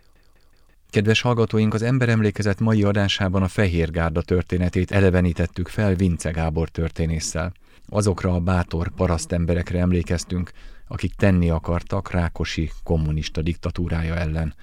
Kedves 0.90 1.20
hallgatóink, 1.20 1.74
az 1.74 1.82
emberemlékezet 1.82 2.60
mai 2.60 2.82
adásában 2.82 3.42
a 3.42 3.48
Fehér 3.48 3.90
Gárda 3.90 4.22
történetét 4.22 4.90
elevenítettük 4.90 5.68
fel 5.68 5.94
Vince 5.94 6.30
Gábor 6.30 6.68
történésszel. 6.68 7.52
Azokra 7.88 8.34
a 8.34 8.40
bátor 8.40 8.90
parasztemberekre 8.96 9.78
emlékeztünk, 9.78 10.50
akik 10.92 11.14
tenni 11.14 11.50
akartak 11.50 12.10
Rákosi 12.10 12.70
kommunista 12.82 13.42
diktatúrája 13.42 14.16
ellen. 14.16 14.54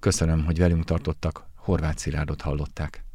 Köszönöm, 0.00 0.44
hogy 0.44 0.58
velünk 0.58 0.84
tartottak, 0.84 1.46
Horváth 1.56 1.98
Szilárdot 1.98 2.40
hallották. 2.40 3.07